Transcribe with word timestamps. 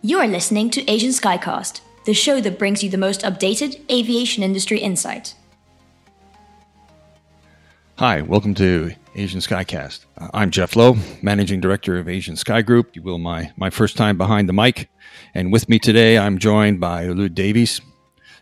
You're 0.00 0.28
listening 0.28 0.70
to 0.70 0.88
Asian 0.88 1.10
Skycast, 1.10 1.80
the 2.04 2.14
show 2.14 2.40
that 2.40 2.56
brings 2.56 2.84
you 2.84 2.88
the 2.88 2.96
most 2.96 3.22
updated 3.22 3.80
aviation 3.90 4.44
industry 4.44 4.78
insight. 4.78 5.34
Hi, 7.96 8.22
welcome 8.22 8.54
to 8.54 8.92
Asian 9.16 9.40
Skycast. 9.40 10.04
Uh, 10.16 10.28
I'm 10.32 10.52
Jeff 10.52 10.76
Lowe, 10.76 10.96
Managing 11.20 11.60
Director 11.60 11.98
of 11.98 12.08
Asian 12.08 12.36
Sky 12.36 12.62
Group. 12.62 12.94
You 12.94 13.02
will 13.02 13.18
my, 13.18 13.50
my 13.56 13.70
first 13.70 13.96
time 13.96 14.16
behind 14.16 14.48
the 14.48 14.52
mic. 14.52 14.88
And 15.34 15.52
with 15.52 15.68
me 15.68 15.80
today, 15.80 16.16
I'm 16.16 16.38
joined 16.38 16.78
by 16.78 17.06
Alud 17.06 17.34
Davies. 17.34 17.80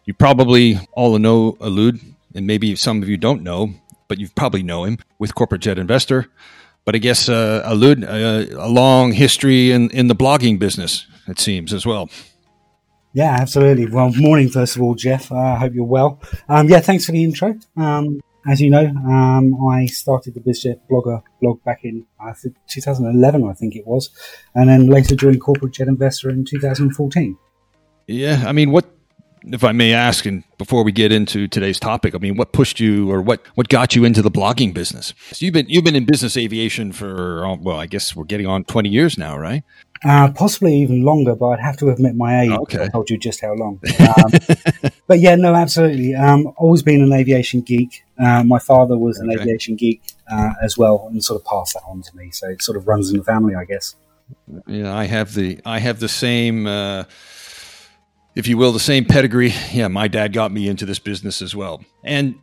You 0.05 0.13
probably 0.13 0.79
all 0.93 1.19
know 1.19 1.53
Alud, 1.53 2.05
and 2.35 2.47
maybe 2.47 2.77
some 2.77 3.03
of 3.03 3.09
you 3.09 3.17
don't 3.17 3.43
know, 3.43 3.71
but 4.09 4.19
you 4.19 4.29
probably 4.37 4.63
know 4.63 4.85
him 4.85 4.99
with 5.19 5.35
Corporate 5.35 5.63
Jet 5.63 5.79
Investor. 5.79 6.27
But 6.85 6.95
I 6.95 6.99
guess 6.99 7.31
uh, 7.31 7.67
Alud, 7.67 8.05
uh, 8.05 8.61
a 8.61 8.69
long 8.69 9.13
history 9.13 9.73
in, 9.73 9.89
in 9.93 10.09
the 10.09 10.15
blogging 10.15 10.59
business, 10.59 11.07
it 11.29 11.39
seems, 11.39 11.73
as 11.73 11.87
well. 11.87 12.09
Yeah, 13.13 13.37
absolutely. 13.41 13.87
Well, 13.87 14.13
morning, 14.15 14.51
first 14.51 14.77
of 14.77 14.83
all, 14.83 14.95
Jeff. 14.95 15.33
Uh, 15.33 15.37
I 15.37 15.53
uh, 15.53 15.59
hope 15.59 15.75
you're 15.75 15.85
well. 15.85 16.21
Um, 16.49 16.69
yeah, 16.69 16.81
thanks 16.81 17.07
for 17.07 17.13
the 17.13 17.25
intro. 17.25 17.55
Um, 17.77 18.21
as 18.47 18.61
you 18.61 18.71
know, 18.71 18.87
um, 18.87 19.67
I 19.67 19.87
started 19.87 20.35
the 20.35 20.41
BizJet 20.41 20.81
blogger 20.91 21.23
blog 21.41 21.63
back 21.65 21.81
in 21.83 22.07
think 22.35 22.57
2011, 22.69 23.49
I 23.49 23.53
think 23.55 23.75
it 23.75 23.87
was, 23.87 24.11
and 24.55 24.69
then 24.69 24.87
later 24.87 25.17
joined 25.17 25.41
Corporate 25.41 25.73
Jet 25.73 25.89
Investor 25.89 26.31
in 26.31 26.45
2014. 26.45 27.37
Yeah, 28.07 28.45
I 28.47 28.53
mean, 28.53 28.71
what 28.71 28.87
if 29.53 29.63
I 29.63 29.73
may 29.73 29.93
ask, 29.93 30.27
and 30.27 30.43
before 30.59 30.83
we 30.83 30.91
get 30.91 31.13
into 31.13 31.47
today's 31.47 31.79
topic, 31.79 32.15
I 32.15 32.19
mean, 32.19 32.37
what 32.37 32.53
pushed 32.53 32.81
you, 32.81 33.11
or 33.11 33.23
what 33.23 33.47
what 33.55 33.69
got 33.69 33.95
you 33.95 34.05
into 34.05 34.23
the 34.23 34.31
blogging 34.31 34.75
business? 34.75 35.15
So 35.33 35.45
you've 35.45 35.55
been 35.55 35.69
you've 35.69 35.85
been 35.85 35.97
in 35.97 36.05
business 36.05 36.37
aviation 36.37 36.93
for 36.93 37.47
uh, 37.47 37.57
well, 37.57 37.79
I 37.79 37.87
guess 37.87 38.15
we're 38.15 38.25
getting 38.25 38.47
on 38.47 38.65
20 38.65 38.89
years 38.89 39.17
now, 39.17 39.39
right? 39.39 39.63
Uh, 40.05 40.31
possibly 40.33 40.75
even 40.77 41.03
longer, 41.03 41.35
but 41.35 41.47
I'd 41.47 41.61
have 41.61 41.77
to 41.79 41.91
admit 41.91 42.15
my 42.15 42.43
age. 42.43 42.51
Okay. 42.51 42.85
I 42.85 42.89
told 42.89 43.11
you 43.11 43.19
just 43.19 43.41
how 43.41 43.55
long. 43.55 43.81
Um, 44.07 44.31
but 45.07 45.19
yeah, 45.19 45.35
no, 45.35 45.55
absolutely. 45.55 46.15
Um, 46.15 46.53
always 46.57 46.83
been 46.83 47.03
an 47.03 47.13
aviation 47.13 47.61
geek. 47.61 48.05
Uh, 48.19 48.45
my 48.45 48.59
father 48.59 48.97
was 48.97 49.19
an 49.19 49.31
okay. 49.31 49.43
aviation 49.43 49.75
geek 49.77 50.01
uh, 50.31 50.51
as 50.63 50.79
well, 50.79 51.09
and 51.11 51.23
sort 51.23 51.41
of 51.41 51.47
passed 51.47 51.75
that 51.75 51.83
on 51.87 52.03
to 52.03 52.17
me. 52.17 52.31
So 52.31 52.49
it 52.49 52.63
sort 52.63 52.77
of 52.77 52.87
runs 52.87 53.11
in 53.11 53.19
the 53.19 53.25
family, 53.25 53.55
I 53.55 53.65
guess. 53.65 53.97
Yeah, 54.67 54.95
I 54.95 55.05
have 55.05 55.35
the 55.35 55.61
I 55.65 55.81
have 55.81 56.01
the 56.01 56.09
same, 56.09 56.67
uh, 56.67 57.05
if 58.35 58.47
you 58.47 58.57
will, 58.57 58.73
the 58.73 58.81
same 58.81 59.05
pedigree. 59.05 59.53
Yeah, 59.73 59.89
my 59.89 60.09
dad 60.09 60.33
got 60.33 60.53
me 60.53 60.69
into 60.69 60.87
this 60.87 60.99
business 60.99 61.43
as 61.43 61.55
well, 61.55 61.85
and 62.05 62.37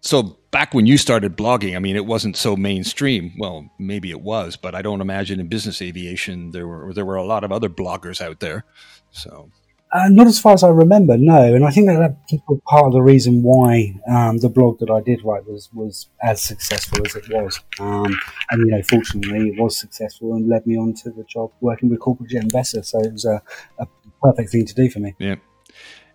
so 0.00 0.38
back 0.50 0.72
when 0.74 0.86
you 0.86 0.96
started 0.96 1.36
blogging, 1.36 1.76
I 1.76 1.78
mean, 1.78 1.96
it 1.96 2.06
wasn't 2.06 2.36
so 2.36 2.56
mainstream. 2.56 3.34
Well, 3.38 3.70
maybe 3.78 4.10
it 4.10 4.20
was, 4.20 4.56
but 4.56 4.74
I 4.74 4.82
don't 4.82 5.00
imagine 5.00 5.40
in 5.40 5.48
business 5.48 5.82
aviation 5.82 6.50
there 6.52 6.66
were 6.66 6.92
there 6.94 7.04
were 7.04 7.16
a 7.16 7.24
lot 7.24 7.44
of 7.44 7.52
other 7.52 7.68
bloggers 7.68 8.20
out 8.20 8.40
there. 8.40 8.64
So, 9.10 9.50
uh, 9.92 10.08
not 10.08 10.26
as 10.26 10.38
far 10.38 10.54
as 10.54 10.62
I 10.62 10.68
remember, 10.68 11.18
no. 11.18 11.54
And 11.54 11.64
I 11.64 11.70
think 11.70 11.88
that 11.88 11.98
that 11.98 12.40
was 12.48 12.60
part 12.66 12.86
of 12.86 12.92
the 12.92 13.02
reason 13.02 13.42
why 13.42 13.94
um, 14.08 14.38
the 14.38 14.48
blog 14.48 14.78
that 14.78 14.90
I 14.90 15.00
did 15.00 15.22
write 15.22 15.46
was 15.46 15.68
was 15.74 16.08
as 16.22 16.42
successful 16.42 17.04
as 17.04 17.14
it 17.14 17.28
was. 17.28 17.60
Um, 17.78 18.18
and 18.50 18.60
you 18.60 18.66
know, 18.66 18.82
fortunately, 18.82 19.48
it 19.48 19.60
was 19.60 19.78
successful 19.78 20.34
and 20.34 20.48
led 20.48 20.66
me 20.66 20.78
on 20.78 20.94
to 20.94 21.10
the 21.10 21.24
job 21.24 21.52
working 21.60 21.90
with 21.90 22.00
corporate 22.00 22.30
jet 22.30 22.42
investor. 22.42 22.82
So 22.82 23.00
it 23.00 23.12
was 23.12 23.26
a, 23.26 23.42
a 23.78 23.86
perfect 24.22 24.50
thing 24.50 24.64
to 24.64 24.74
do 24.74 24.88
for 24.88 25.00
me. 25.00 25.14
Yeah. 25.18 25.36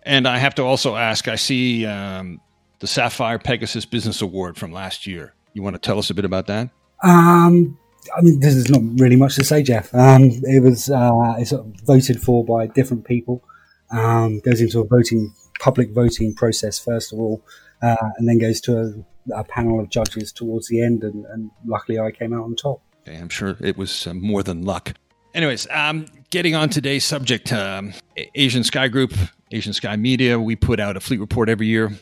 And 0.02 0.26
I 0.26 0.38
have 0.38 0.54
to 0.56 0.62
also 0.62 0.96
ask. 0.96 1.28
I 1.28 1.34
see 1.34 1.84
um, 1.84 2.40
the 2.78 2.86
Sapphire 2.86 3.38
Pegasus 3.38 3.84
Business 3.84 4.22
Award 4.22 4.56
from 4.56 4.72
last 4.72 5.06
year. 5.06 5.34
You 5.54 5.62
want 5.62 5.74
to 5.74 5.80
tell 5.80 5.98
us 5.98 6.10
a 6.10 6.14
bit 6.14 6.24
about 6.24 6.46
that? 6.48 6.68
Um, 7.02 7.78
I 8.16 8.20
mean, 8.20 8.40
there's 8.40 8.70
not 8.70 8.82
really 9.00 9.16
much 9.16 9.36
to 9.36 9.44
say, 9.44 9.62
Jeff. 9.62 9.94
Um, 9.94 10.24
it 10.24 10.62
was 10.62 10.90
uh, 10.90 11.34
it's 11.38 11.52
voted 11.84 12.22
for 12.22 12.44
by 12.44 12.66
different 12.66 13.04
people. 13.04 13.42
Um, 13.90 14.40
goes 14.40 14.60
into 14.60 14.80
a 14.80 14.84
voting 14.84 15.32
public 15.60 15.92
voting 15.92 16.34
process 16.34 16.78
first 16.78 17.12
of 17.12 17.18
all, 17.18 17.42
uh, 17.82 17.96
and 18.18 18.28
then 18.28 18.38
goes 18.38 18.60
to 18.62 19.04
a, 19.32 19.40
a, 19.40 19.44
panel 19.44 19.80
of 19.80 19.88
judges 19.88 20.32
towards 20.32 20.68
the 20.68 20.82
end. 20.82 21.04
And, 21.04 21.24
and, 21.26 21.50
luckily, 21.64 21.98
I 21.98 22.10
came 22.10 22.32
out 22.32 22.44
on 22.44 22.56
top. 22.56 22.82
Okay, 23.06 23.16
I'm 23.16 23.28
sure 23.28 23.56
it 23.60 23.76
was 23.76 24.06
uh, 24.06 24.14
more 24.14 24.42
than 24.42 24.64
luck. 24.64 24.92
Anyways, 25.34 25.68
um, 25.70 26.06
getting 26.30 26.54
on 26.54 26.68
today's 26.68 27.04
subject, 27.04 27.52
um, 27.52 27.92
Asian 28.34 28.64
Sky 28.64 28.88
Group, 28.88 29.12
Asian 29.52 29.72
Sky 29.72 29.94
Media, 29.96 30.38
we 30.40 30.56
put 30.56 30.80
out 30.80 30.96
a 30.96 31.00
fleet 31.00 31.20
report 31.20 31.48
every 31.48 31.66
year 31.66 31.92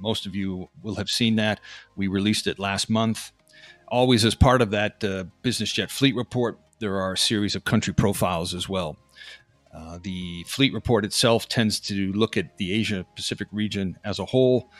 most 0.00 0.26
of 0.26 0.34
you 0.34 0.68
will 0.82 0.96
have 0.96 1.08
seen 1.08 1.36
that. 1.36 1.60
We 1.96 2.08
released 2.08 2.46
it 2.46 2.58
last 2.58 2.88
month. 2.90 3.32
Always 3.88 4.24
as 4.24 4.34
part 4.34 4.62
of 4.62 4.70
that 4.70 5.04
uh, 5.04 5.24
business 5.42 5.72
jet 5.72 5.90
fleet 5.90 6.14
report, 6.14 6.58
there 6.80 6.96
are 7.00 7.12
a 7.12 7.18
series 7.18 7.54
of 7.54 7.64
country 7.64 7.94
profiles 7.94 8.54
as 8.54 8.68
well. 8.68 8.96
Uh, 9.74 9.98
the 10.02 10.44
fleet 10.44 10.72
report 10.72 11.04
itself 11.04 11.48
tends 11.48 11.80
to 11.80 12.12
look 12.12 12.36
at 12.36 12.56
the 12.58 12.72
Asia 12.72 13.04
Pacific 13.16 13.48
region 13.50 13.98
as 14.04 14.18
a 14.18 14.24
whole, 14.24 14.70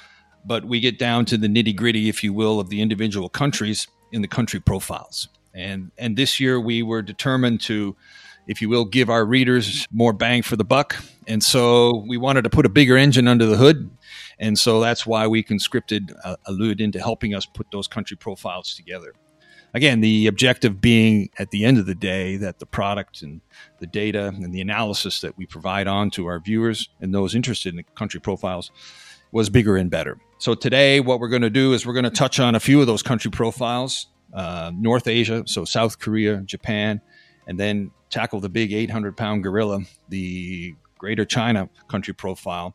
but 0.44 0.64
we 0.64 0.78
get 0.78 0.98
down 0.98 1.24
to 1.24 1.36
the 1.36 1.48
nitty 1.48 1.74
gritty, 1.74 2.08
if 2.08 2.22
you 2.22 2.32
will, 2.32 2.60
of 2.60 2.68
the 2.68 2.80
individual 2.80 3.28
countries 3.28 3.88
in 4.12 4.22
the 4.22 4.28
country 4.28 4.60
profiles. 4.60 5.28
And, 5.52 5.90
and 5.98 6.16
this 6.16 6.38
year 6.38 6.60
we 6.60 6.82
were 6.82 7.02
determined 7.02 7.60
to, 7.62 7.96
if 8.46 8.62
you 8.62 8.68
will, 8.68 8.84
give 8.84 9.10
our 9.10 9.24
readers 9.24 9.86
more 9.90 10.12
bang 10.12 10.42
for 10.42 10.56
the 10.56 10.64
buck. 10.64 10.96
And 11.26 11.42
so 11.42 12.04
we 12.06 12.16
wanted 12.16 12.42
to 12.42 12.50
put 12.50 12.66
a 12.66 12.68
bigger 12.68 12.96
engine 12.96 13.26
under 13.26 13.46
the 13.46 13.56
hood 13.56 13.90
and 14.38 14.58
so 14.58 14.80
that's 14.80 15.06
why 15.06 15.26
we 15.26 15.42
conscripted 15.42 16.14
uh, 16.24 16.36
Alud 16.48 16.80
into 16.80 16.98
helping 16.98 17.34
us 17.34 17.46
put 17.46 17.70
those 17.70 17.88
country 17.88 18.16
profiles 18.16 18.74
together. 18.74 19.14
Again, 19.74 20.00
the 20.00 20.28
objective 20.28 20.80
being 20.80 21.30
at 21.38 21.50
the 21.50 21.64
end 21.64 21.78
of 21.78 21.86
the 21.86 21.96
day 21.96 22.36
that 22.36 22.60
the 22.60 22.66
product 22.66 23.22
and 23.22 23.40
the 23.80 23.88
data 23.88 24.28
and 24.28 24.54
the 24.54 24.60
analysis 24.60 25.20
that 25.20 25.36
we 25.36 25.46
provide 25.46 25.88
on 25.88 26.10
to 26.10 26.26
our 26.26 26.38
viewers 26.38 26.88
and 27.00 27.12
those 27.12 27.34
interested 27.34 27.70
in 27.70 27.76
the 27.76 27.82
country 27.82 28.20
profiles 28.20 28.70
was 29.32 29.50
bigger 29.50 29.76
and 29.76 29.90
better. 29.90 30.16
So 30.38 30.54
today, 30.54 31.00
what 31.00 31.18
we're 31.18 31.28
going 31.28 31.42
to 31.42 31.50
do 31.50 31.72
is 31.72 31.84
we're 31.84 31.92
going 31.92 32.04
to 32.04 32.10
touch 32.10 32.38
on 32.38 32.54
a 32.54 32.60
few 32.60 32.80
of 32.80 32.86
those 32.86 33.02
country 33.02 33.32
profiles 33.32 34.06
uh, 34.34 34.72
North 34.74 35.06
Asia, 35.06 35.44
so 35.46 35.64
South 35.64 35.98
Korea, 35.98 36.38
Japan, 36.40 37.00
and 37.46 37.58
then 37.58 37.90
tackle 38.10 38.40
the 38.40 38.48
big 38.48 38.72
800 38.72 39.16
pound 39.16 39.42
gorilla, 39.42 39.80
the 40.08 40.74
Greater 40.98 41.24
China 41.24 41.68
country 41.88 42.14
profile, 42.14 42.74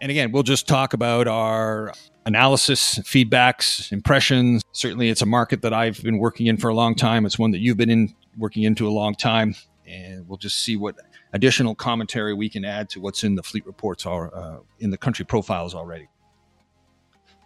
and 0.00 0.10
again, 0.10 0.32
we'll 0.32 0.42
just 0.42 0.68
talk 0.68 0.92
about 0.92 1.26
our 1.26 1.92
analysis, 2.26 2.98
feedbacks, 3.00 3.90
impressions. 3.90 4.62
Certainly, 4.72 5.08
it's 5.08 5.22
a 5.22 5.26
market 5.26 5.62
that 5.62 5.72
I've 5.72 6.02
been 6.02 6.18
working 6.18 6.46
in 6.46 6.56
for 6.56 6.68
a 6.68 6.74
long 6.74 6.94
time. 6.94 7.26
It's 7.26 7.38
one 7.38 7.50
that 7.52 7.58
you've 7.58 7.76
been 7.76 7.90
in 7.90 8.14
working 8.36 8.62
into 8.62 8.86
a 8.86 8.90
long 8.90 9.14
time. 9.14 9.54
And 9.86 10.28
we'll 10.28 10.38
just 10.38 10.60
see 10.60 10.76
what 10.76 10.96
additional 11.32 11.74
commentary 11.74 12.34
we 12.34 12.48
can 12.48 12.64
add 12.64 12.90
to 12.90 13.00
what's 13.00 13.24
in 13.24 13.34
the 13.34 13.42
fleet 13.42 13.66
reports 13.66 14.04
or 14.06 14.36
uh, 14.36 14.58
in 14.78 14.90
the 14.90 14.98
country 14.98 15.24
profiles 15.24 15.74
already. 15.74 16.08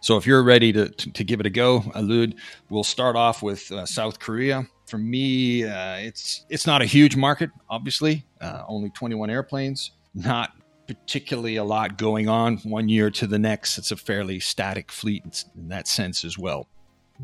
So 0.01 0.17
if 0.17 0.27
you're 0.27 0.43
ready 0.43 0.73
to, 0.73 0.89
to, 0.89 1.11
to 1.13 1.23
give 1.23 1.39
it 1.39 1.45
a 1.45 1.49
go, 1.49 1.79
Alud, 1.95 2.35
we'll 2.69 2.83
start 2.83 3.15
off 3.15 3.41
with 3.41 3.71
uh, 3.71 3.85
South 3.85 4.19
Korea. 4.19 4.67
For 4.85 4.97
me, 4.97 5.63
uh, 5.63 5.95
it's 5.95 6.45
it's 6.49 6.67
not 6.67 6.81
a 6.81 6.85
huge 6.85 7.15
market, 7.15 7.51
obviously, 7.69 8.25
uh, 8.41 8.63
only 8.67 8.89
21 8.89 9.29
airplanes, 9.29 9.91
not 10.13 10.51
particularly 10.87 11.55
a 11.55 11.63
lot 11.63 11.97
going 11.97 12.27
on 12.27 12.57
one 12.57 12.89
year 12.89 13.09
to 13.11 13.27
the 13.27 13.39
next. 13.39 13.77
It's 13.77 13.91
a 13.91 13.95
fairly 13.95 14.39
static 14.39 14.91
fleet 14.91 15.45
in 15.55 15.69
that 15.69 15.87
sense 15.87 16.23
as 16.23 16.37
well. 16.37 16.67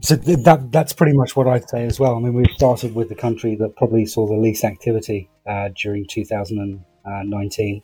So 0.02 0.16
that 0.16 0.72
that's 0.72 0.94
pretty 0.94 1.18
much 1.18 1.36
what 1.36 1.48
I'd 1.48 1.68
say 1.68 1.86
as 1.86 2.00
well. 2.00 2.16
I 2.16 2.20
mean, 2.20 2.34
we 2.34 2.46
started 2.56 2.96
with 2.96 3.10
the 3.10 3.16
country 3.16 3.56
that 3.56 3.76
probably 3.76 4.06
saw 4.06 4.28
the 4.28 4.36
least 4.36 4.64
activity 4.64 5.30
uh, 5.48 5.70
during 5.76 6.06
2019. 6.08 7.82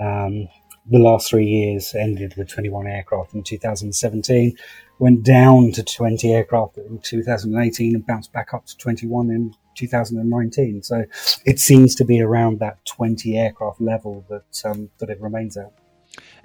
Um, 0.00 0.48
the 0.90 0.98
last 0.98 1.28
three 1.28 1.46
years 1.46 1.94
ended 1.94 2.34
with 2.36 2.48
21 2.48 2.86
aircraft 2.86 3.34
in 3.34 3.42
2017, 3.42 4.56
went 4.98 5.22
down 5.22 5.72
to 5.72 5.82
20 5.82 6.32
aircraft 6.32 6.78
in 6.78 6.98
2018, 7.00 7.94
and 7.94 8.06
bounced 8.06 8.32
back 8.32 8.54
up 8.54 8.66
to 8.66 8.76
21 8.76 9.30
in 9.30 9.54
2019. 9.78 10.82
So 10.82 11.04
it 11.44 11.58
seems 11.58 11.94
to 11.96 12.04
be 12.04 12.20
around 12.20 12.58
that 12.60 12.84
20 12.86 13.36
aircraft 13.38 13.80
level 13.80 14.24
that 14.28 14.62
um, 14.64 14.90
that 14.98 15.10
it 15.10 15.20
remains 15.20 15.56
at. 15.56 15.72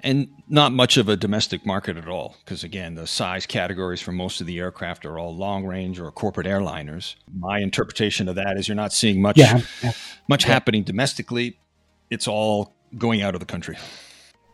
And 0.00 0.28
not 0.48 0.72
much 0.72 0.96
of 0.98 1.08
a 1.08 1.16
domestic 1.16 1.64
market 1.64 1.96
at 1.96 2.08
all, 2.08 2.36
because 2.44 2.62
again, 2.62 2.94
the 2.94 3.06
size 3.06 3.46
categories 3.46 4.00
for 4.00 4.12
most 4.12 4.40
of 4.40 4.46
the 4.46 4.58
aircraft 4.58 5.06
are 5.06 5.18
all 5.18 5.34
long 5.34 5.64
range 5.64 5.98
or 5.98 6.10
corporate 6.12 6.46
airliners. 6.46 7.14
My 7.34 7.58
interpretation 7.58 8.28
of 8.28 8.34
that 8.36 8.58
is 8.58 8.68
you're 8.68 8.74
not 8.74 8.92
seeing 8.92 9.22
much 9.22 9.38
yeah, 9.38 9.62
yeah. 9.82 9.92
much 10.28 10.44
yeah. 10.44 10.52
happening 10.52 10.84
domestically. 10.84 11.58
It's 12.10 12.28
all 12.28 12.74
going 12.98 13.22
out 13.22 13.34
of 13.34 13.40
the 13.40 13.46
country. 13.46 13.78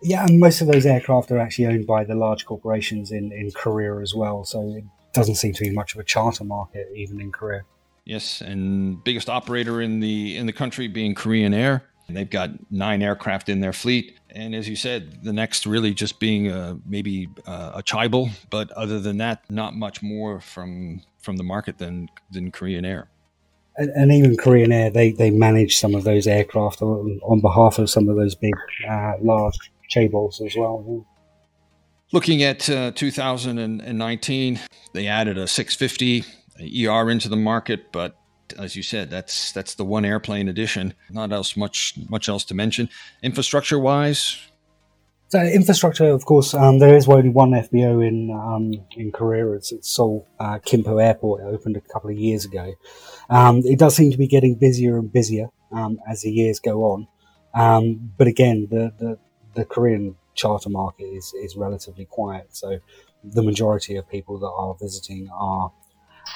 Yeah, 0.02 0.24
and 0.24 0.38
most 0.38 0.60
of 0.60 0.68
those 0.68 0.86
aircraft 0.86 1.30
are 1.30 1.38
actually 1.38 1.66
owned 1.66 1.86
by 1.86 2.04
the 2.04 2.14
large 2.14 2.46
corporations 2.46 3.10
in, 3.10 3.32
in 3.32 3.50
Korea 3.50 3.98
as 3.98 4.14
well. 4.14 4.44
So 4.44 4.62
it 4.76 4.84
doesn't 5.12 5.34
seem 5.34 5.52
to 5.54 5.64
be 5.64 5.70
much 5.70 5.94
of 5.94 6.00
a 6.00 6.04
charter 6.04 6.44
market 6.44 6.88
even 6.94 7.20
in 7.20 7.32
Korea. 7.32 7.62
Yes, 8.10 8.40
and 8.40 9.04
biggest 9.04 9.30
operator 9.30 9.80
in 9.80 10.00
the 10.00 10.36
in 10.36 10.46
the 10.46 10.52
country 10.52 10.88
being 10.88 11.14
Korean 11.14 11.54
Air. 11.54 11.84
They've 12.08 12.28
got 12.28 12.50
nine 12.68 13.02
aircraft 13.02 13.48
in 13.48 13.60
their 13.60 13.72
fleet, 13.72 14.18
and 14.30 14.52
as 14.52 14.68
you 14.68 14.74
said, 14.74 15.22
the 15.22 15.32
next 15.32 15.64
really 15.64 15.94
just 15.94 16.18
being 16.18 16.48
a, 16.50 16.76
maybe 16.84 17.28
uh, 17.46 17.70
a 17.76 17.84
Chaebol, 17.84 18.30
but 18.50 18.72
other 18.72 18.98
than 18.98 19.18
that, 19.18 19.48
not 19.48 19.76
much 19.76 20.02
more 20.02 20.40
from 20.40 21.02
from 21.20 21.36
the 21.36 21.44
market 21.44 21.78
than 21.78 22.08
than 22.32 22.50
Korean 22.50 22.84
Air. 22.84 23.10
and, 23.76 23.90
and, 23.90 24.10
even 24.10 24.36
Korean 24.36 24.72
Air, 24.72 24.90
they, 24.90 25.12
they 25.12 25.30
manage 25.30 25.76
some 25.76 25.94
of 25.94 26.02
those 26.02 26.26
aircraft 26.26 26.82
on, 26.82 27.20
on 27.22 27.40
behalf 27.40 27.78
of 27.78 27.88
some 27.88 28.08
of 28.08 28.16
those 28.16 28.34
big, 28.34 28.54
uh, 28.90 29.12
large 29.22 29.70
chaebols 29.88 30.44
as 30.44 30.56
well. 30.56 31.06
Looking 32.10 32.42
at 32.42 32.68
uh, 32.68 32.90
2019, 32.90 34.60
they 34.94 35.06
added 35.06 35.38
a 35.38 35.46
650 35.46 36.24
ER 36.60 37.10
into 37.10 37.28
the 37.28 37.36
market, 37.36 37.92
but 37.92 38.16
as 38.58 38.76
you 38.76 38.82
said, 38.82 39.10
that's 39.10 39.52
that's 39.52 39.74
the 39.74 39.84
one 39.84 40.04
airplane 40.04 40.48
edition. 40.48 40.94
Not 41.10 41.32
else 41.32 41.56
much 41.56 41.94
much 42.08 42.28
else 42.28 42.44
to 42.46 42.54
mention. 42.54 42.88
Infrastructure 43.22 43.78
wise, 43.78 44.36
so 45.30 45.40
infrastructure, 45.40 46.06
of 46.06 46.24
course, 46.24 46.54
um, 46.54 46.80
there 46.80 46.96
is 46.96 47.06
only 47.08 47.28
one 47.28 47.52
FBO 47.52 48.04
in 48.04 48.32
um, 48.32 48.74
in 48.96 49.12
Korea. 49.12 49.52
It's, 49.52 49.70
it's 49.70 49.88
Seoul 49.88 50.26
uh, 50.40 50.58
Gimpo 50.58 51.00
Airport. 51.00 51.42
It 51.42 51.44
opened 51.44 51.76
a 51.76 51.80
couple 51.80 52.10
of 52.10 52.18
years 52.18 52.44
ago. 52.44 52.74
Um, 53.28 53.62
it 53.64 53.78
does 53.78 53.94
seem 53.94 54.10
to 54.10 54.18
be 54.18 54.26
getting 54.26 54.56
busier 54.56 54.98
and 54.98 55.12
busier 55.12 55.50
um, 55.70 56.00
as 56.08 56.22
the 56.22 56.32
years 56.32 56.58
go 56.58 56.82
on. 56.82 57.06
Um, 57.54 58.12
but 58.18 58.26
again, 58.26 58.66
the, 58.72 58.92
the, 58.98 59.18
the 59.54 59.64
Korean 59.64 60.16
charter 60.34 60.68
market 60.68 61.04
is 61.04 61.32
is 61.44 61.54
relatively 61.54 62.06
quiet. 62.06 62.48
So 62.50 62.80
the 63.22 63.42
majority 63.42 63.94
of 63.94 64.08
people 64.08 64.36
that 64.40 64.50
are 64.50 64.74
visiting 64.80 65.28
are 65.32 65.70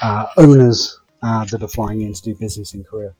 uh, 0.02 0.26
owners 0.36 0.98
uh, 1.22 1.44
that 1.46 1.62
are 1.62 1.68
flying 1.68 2.02
in 2.02 2.12
to 2.12 2.22
do 2.22 2.34
business 2.34 2.74
in 2.74 2.84
Korea. 2.84 3.14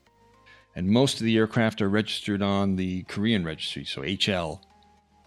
And 0.77 0.89
most 0.89 1.21
of 1.21 1.27
the 1.27 1.37
aircraft 1.37 1.81
are 1.83 1.89
registered 1.89 2.43
on 2.43 2.77
the 2.77 3.05
Korean 3.05 3.45
registry, 3.45 3.85
so 3.85 4.03
HL 4.03 4.61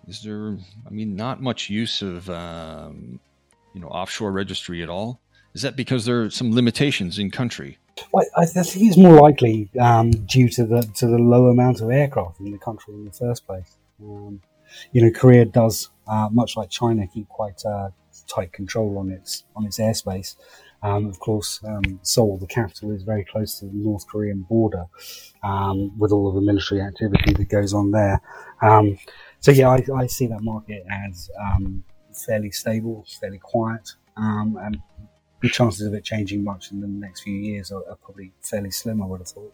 is 0.08 0.22
there, 0.22 0.58
I 0.86 0.90
mean, 0.90 1.16
not 1.16 1.42
much 1.42 1.70
use 1.70 2.02
of, 2.02 2.30
um, 2.30 3.20
you 3.74 3.82
know, 3.82 3.88
offshore 3.88 4.32
registry 4.32 4.82
at 4.82 4.90
all? 4.90 5.20
Is 5.54 5.62
that 5.62 5.76
because 5.76 6.06
there 6.06 6.24
are 6.24 6.30
some 6.30 6.54
limitations 6.54 7.20
in 7.20 7.30
country? 7.30 7.78
Well, 8.12 8.26
I, 8.38 8.46
think 8.46 8.68
it's 8.88 8.98
more 8.98 9.20
likely 9.20 9.70
um, 9.80 10.12
due 10.12 10.50
to 10.50 10.66
the 10.66 10.82
to 10.96 11.08
the 11.08 11.18
low 11.18 11.48
amount 11.48 11.82
of 11.82 11.90
aircraft 11.90 12.40
in 12.40 12.52
the 12.52 12.60
country 12.60 12.94
in 12.94 13.06
the 13.06 13.12
first 13.12 13.46
place. 13.46 13.76
Um, 14.02 14.40
you 14.92 15.02
know, 15.02 15.12
Korea 15.12 15.46
does, 15.46 15.90
uh, 16.08 16.30
much 16.32 16.56
like 16.56 16.70
China, 16.70 17.08
keep 17.08 17.28
quite 17.28 17.66
uh, 17.66 17.90
tight 18.28 18.54
control 18.54 19.00
on 19.00 19.10
its 19.10 19.46
on 19.56 19.66
its 19.66 19.80
airspace. 19.80 20.36
Um, 20.84 21.08
of 21.08 21.20
course, 21.20 21.60
um, 21.66 22.00
Seoul, 22.04 22.38
the 22.38 22.48
capital, 22.48 22.92
is 22.92 23.04
very 23.04 23.26
close 23.26 23.60
to 23.60 23.66
the 23.66 23.74
North 23.74 24.08
Korean 24.08 24.44
border, 24.44 24.86
um, 25.44 25.98
with 25.98 26.12
all 26.12 26.28
of 26.28 26.36
the 26.36 26.42
military 26.42 26.82
activity 26.82 27.34
that 27.34 27.50
goes 27.50 27.74
on 27.74 27.92
there. 27.92 28.22
Um, 28.62 28.98
so 29.40 29.52
yeah, 29.52 29.70
I, 29.70 29.84
I 29.96 30.08
see 30.08 30.28
that 30.28 30.42
market 30.42 30.86
as 31.08 31.30
um, 31.40 31.84
fairly 32.14 32.52
stable, 32.52 33.06
fairly 33.20 33.40
quiet, 33.40 33.90
um, 34.18 34.58
and 34.62 34.78
the 35.42 35.50
chances 35.50 35.86
of 35.86 35.94
it 35.94 36.04
changing 36.04 36.44
much 36.44 36.72
in 36.72 36.82
the 36.82 36.88
next 36.88 37.22
few 37.22 37.36
years 37.36 37.72
are, 37.72 37.84
are, 37.90 37.96
probably 37.96 38.34
fairly 38.42 38.72
slim. 38.72 39.02
I 39.02 39.06
would 39.06 39.20
have 39.20 39.28
thought. 39.28 39.54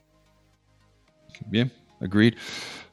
Yeah, 1.52 1.66
agreed. 2.00 2.38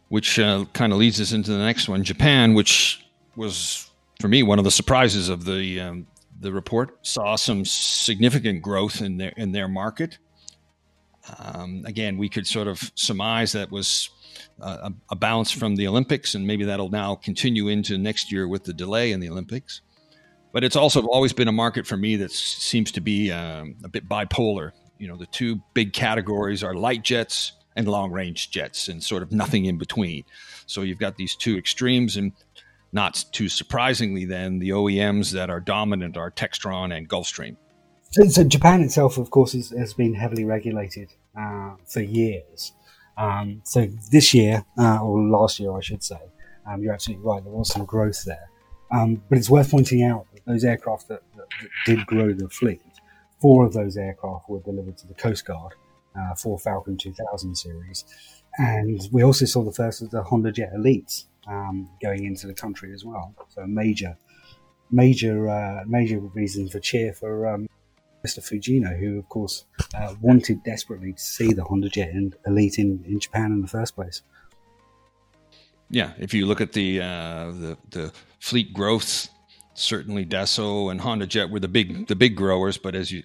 Which 0.08 0.38
uh, 0.38 0.64
kind 0.72 0.92
of 0.92 0.98
leads 0.98 1.20
us 1.20 1.32
into 1.32 1.52
the 1.52 1.58
next 1.58 1.88
one, 1.88 2.02
Japan, 2.02 2.54
which 2.54 3.04
was 3.36 3.90
for 4.20 4.28
me 4.28 4.42
one 4.42 4.58
of 4.58 4.64
the 4.64 4.70
surprises 4.70 5.28
of 5.28 5.44
the 5.44 5.80
um, 5.80 6.06
the 6.40 6.52
report. 6.52 7.06
Saw 7.06 7.36
some 7.36 7.64
significant 7.64 8.62
growth 8.62 9.00
in 9.00 9.18
their 9.18 9.32
in 9.36 9.52
their 9.52 9.68
market. 9.68 10.18
Um, 11.38 11.84
again, 11.86 12.16
we 12.16 12.28
could 12.28 12.46
sort 12.46 12.66
of 12.66 12.90
surmise 12.94 13.52
that 13.52 13.70
was 13.70 14.10
a, 14.60 14.92
a 15.10 15.16
bounce 15.16 15.50
from 15.50 15.76
the 15.76 15.86
Olympics, 15.86 16.34
and 16.34 16.46
maybe 16.46 16.64
that'll 16.64 16.90
now 16.90 17.14
continue 17.14 17.68
into 17.68 17.98
next 17.98 18.32
year 18.32 18.48
with 18.48 18.64
the 18.64 18.72
delay 18.72 19.12
in 19.12 19.20
the 19.20 19.28
Olympics. 19.28 19.82
But 20.52 20.64
it's 20.64 20.76
also 20.76 21.02
always 21.02 21.32
been 21.32 21.48
a 21.48 21.52
market 21.52 21.86
for 21.86 21.96
me 21.96 22.16
that 22.16 22.32
seems 22.32 22.90
to 22.92 23.00
be 23.00 23.30
um, 23.30 23.76
a 23.84 23.88
bit 23.88 24.08
bipolar. 24.08 24.72
You 24.98 25.08
know, 25.08 25.16
the 25.16 25.26
two 25.26 25.60
big 25.74 25.92
categories 25.92 26.64
are 26.64 26.74
light 26.74 27.04
jets 27.04 27.52
and 27.76 27.86
long 27.86 28.10
range 28.10 28.50
jets, 28.50 28.88
and 28.88 29.02
sort 29.02 29.22
of 29.22 29.30
nothing 29.30 29.66
in 29.66 29.78
between. 29.78 30.24
So 30.66 30.82
you've 30.82 30.98
got 30.98 31.16
these 31.16 31.36
two 31.36 31.56
extremes, 31.56 32.16
and 32.16 32.32
not 32.92 33.24
too 33.32 33.48
surprisingly, 33.48 34.24
then 34.24 34.58
the 34.58 34.70
OEMs 34.70 35.32
that 35.32 35.50
are 35.50 35.60
dominant 35.60 36.16
are 36.16 36.30
Textron 36.30 36.96
and 36.96 37.08
Gulfstream. 37.08 37.56
So, 38.10 38.24
so 38.24 38.44
Japan 38.44 38.82
itself, 38.82 39.18
of 39.18 39.30
course, 39.30 39.54
is, 39.54 39.70
has 39.70 39.94
been 39.94 40.14
heavily 40.14 40.44
regulated 40.44 41.12
uh, 41.38 41.76
for 41.86 42.00
years. 42.00 42.72
Um, 43.16 43.60
so 43.64 43.86
this 44.10 44.34
year, 44.34 44.64
uh, 44.78 44.98
or 45.02 45.20
last 45.20 45.60
year, 45.60 45.72
I 45.72 45.80
should 45.80 46.02
say, 46.02 46.18
um, 46.66 46.82
you're 46.82 46.92
absolutely 46.92 47.24
right. 47.24 47.42
There 47.42 47.52
was 47.52 47.68
some 47.68 47.84
growth 47.84 48.24
there, 48.24 48.50
um, 48.90 49.22
but 49.28 49.38
it's 49.38 49.50
worth 49.50 49.70
pointing 49.70 50.02
out 50.02 50.26
that 50.32 50.44
those 50.44 50.64
aircraft 50.64 51.08
that, 51.08 51.22
that, 51.36 51.46
that, 51.60 51.68
did 51.86 52.06
grow 52.06 52.32
the 52.32 52.48
fleet, 52.48 52.80
four 53.40 53.64
of 53.64 53.72
those 53.72 53.96
aircraft 53.96 54.48
were 54.48 54.60
delivered 54.60 54.96
to 54.98 55.06
the 55.06 55.14
Coast 55.14 55.44
Guard, 55.44 55.74
uh, 56.18 56.34
for 56.34 56.58
Falcon 56.58 56.96
2000 56.96 57.54
series, 57.54 58.04
and 58.58 59.08
we 59.12 59.22
also 59.22 59.44
saw 59.44 59.62
the 59.62 59.72
first 59.72 60.02
of 60.02 60.10
the 60.10 60.22
Honda 60.22 60.50
Jet 60.50 60.72
Elites 60.74 61.26
um, 61.46 61.88
going 62.02 62.24
into 62.24 62.46
the 62.46 62.54
country 62.54 62.92
as 62.92 63.04
well. 63.04 63.34
So 63.48 63.66
major, 63.66 64.16
major, 64.90 65.48
uh, 65.48 65.84
major 65.86 66.18
reason 66.18 66.68
for 66.68 66.80
cheer 66.80 67.12
for 67.12 67.48
um, 67.48 67.68
Mr. 68.24 68.40
Fujino, 68.40 68.98
who 68.98 69.18
of 69.18 69.28
course 69.28 69.64
uh, 69.94 70.14
wanted 70.20 70.62
desperately 70.64 71.12
to 71.12 71.22
see 71.22 71.52
the 71.52 71.64
Honda 71.64 71.88
Jet 71.88 72.10
and 72.10 72.36
Elite 72.46 72.78
in, 72.78 73.04
in 73.06 73.18
Japan 73.18 73.52
in 73.52 73.62
the 73.62 73.68
first 73.68 73.94
place. 73.94 74.22
Yeah, 75.90 76.12
if 76.18 76.32
you 76.34 76.46
look 76.46 76.60
at 76.60 76.72
the 76.72 77.00
uh, 77.00 77.50
the, 77.50 77.78
the 77.90 78.12
fleet 78.38 78.72
growth, 78.72 79.28
certainly 79.74 80.24
Dassault 80.24 80.90
and 80.90 81.00
Honda 81.00 81.26
Jet 81.26 81.50
were 81.50 81.58
the 81.58 81.68
big 81.68 82.06
the 82.06 82.14
big 82.14 82.36
growers, 82.36 82.78
but 82.78 82.94
as 82.94 83.10
you 83.10 83.24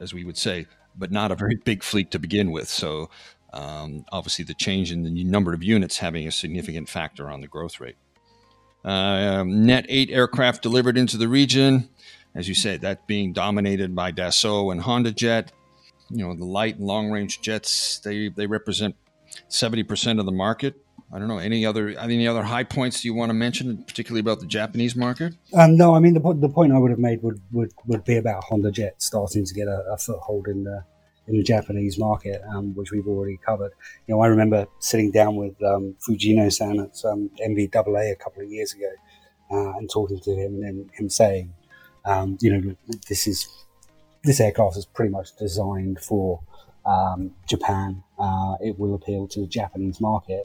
as 0.00 0.14
we 0.14 0.24
would 0.24 0.38
say, 0.38 0.66
but 0.96 1.10
not 1.10 1.30
a 1.30 1.34
very 1.34 1.56
big 1.56 1.82
fleet 1.82 2.10
to 2.12 2.18
begin 2.18 2.50
with. 2.50 2.68
So 2.68 3.10
um, 3.52 4.04
obviously, 4.12 4.44
the 4.44 4.54
change 4.54 4.92
in 4.92 5.02
the 5.02 5.24
number 5.24 5.52
of 5.52 5.62
units 5.62 5.98
having 5.98 6.26
a 6.26 6.32
significant 6.32 6.88
factor 6.88 7.30
on 7.30 7.40
the 7.40 7.48
growth 7.48 7.80
rate. 7.80 7.96
Uh, 8.84 9.42
net 9.44 9.84
eight 9.88 10.10
aircraft 10.10 10.62
delivered 10.62 10.96
into 10.96 11.16
the 11.16 11.28
region 11.28 11.88
as 12.34 12.48
you 12.48 12.54
said, 12.54 12.82
that 12.82 13.06
being 13.06 13.32
dominated 13.32 13.94
by 13.94 14.12
Dassault 14.12 14.70
and 14.72 14.80
Honda 14.80 15.12
Jet. 15.12 15.52
You 16.08 16.24
know, 16.24 16.34
the 16.34 16.44
light 16.44 16.76
and 16.76 16.86
long 16.86 17.10
range 17.10 17.40
jets, 17.40 17.98
they, 17.98 18.28
they 18.28 18.46
represent 18.46 18.96
70% 19.50 20.20
of 20.20 20.24
the 20.24 20.32
market. 20.32 20.76
I 21.12 21.18
don't 21.18 21.28
know 21.28 21.38
any 21.38 21.64
other 21.64 21.88
any 21.88 22.28
other 22.28 22.42
high 22.42 22.64
points 22.64 23.02
you 23.02 23.14
want 23.14 23.30
to 23.30 23.34
mention, 23.34 23.82
particularly 23.84 24.20
about 24.20 24.40
the 24.40 24.46
Japanese 24.46 24.94
market. 24.94 25.34
Um, 25.54 25.74
no, 25.74 25.94
I 25.94 26.00
mean 26.00 26.12
the 26.12 26.20
the 26.34 26.50
point 26.50 26.70
I 26.74 26.78
would 26.78 26.90
have 26.90 26.98
made 26.98 27.22
would, 27.22 27.40
would, 27.50 27.72
would 27.86 28.04
be 28.04 28.18
about 28.18 28.44
Honda 28.44 28.70
Jet 28.70 28.96
starting 28.98 29.46
to 29.46 29.54
get 29.54 29.68
a, 29.68 29.84
a 29.90 29.96
foothold 29.96 30.48
in 30.48 30.64
the 30.64 30.84
in 31.28 31.36
the 31.36 31.42
Japanese 31.42 31.98
market, 31.98 32.42
um, 32.48 32.74
which 32.74 32.90
we've 32.90 33.06
already 33.06 33.38
covered. 33.44 33.72
You 34.06 34.14
know, 34.14 34.22
I 34.22 34.26
remember 34.28 34.66
sitting 34.78 35.10
down 35.10 35.36
with 35.36 35.62
um, 35.62 35.94
Fujino-san 36.00 36.80
at 36.80 37.04
um, 37.04 37.30
NBAA 37.40 38.12
a 38.12 38.16
couple 38.16 38.42
of 38.42 38.50
years 38.50 38.72
ago 38.72 38.90
uh, 39.50 39.76
and 39.76 39.88
talking 39.90 40.20
to 40.20 40.34
him, 40.34 40.62
and 40.62 40.90
him 40.92 41.08
saying, 41.08 41.52
um, 42.04 42.38
you 42.40 42.50
know, 42.50 42.74
this 43.08 43.26
is 43.26 43.48
this 44.24 44.40
aircraft 44.40 44.76
is 44.76 44.84
pretty 44.84 45.10
much 45.10 45.36
designed 45.36 46.00
for 46.00 46.40
um, 46.84 47.30
Japan. 47.46 48.02
Uh, 48.18 48.56
it 48.60 48.78
will 48.78 48.94
appeal 48.94 49.28
to 49.28 49.40
the 49.40 49.46
Japanese 49.46 50.00
market. 50.00 50.44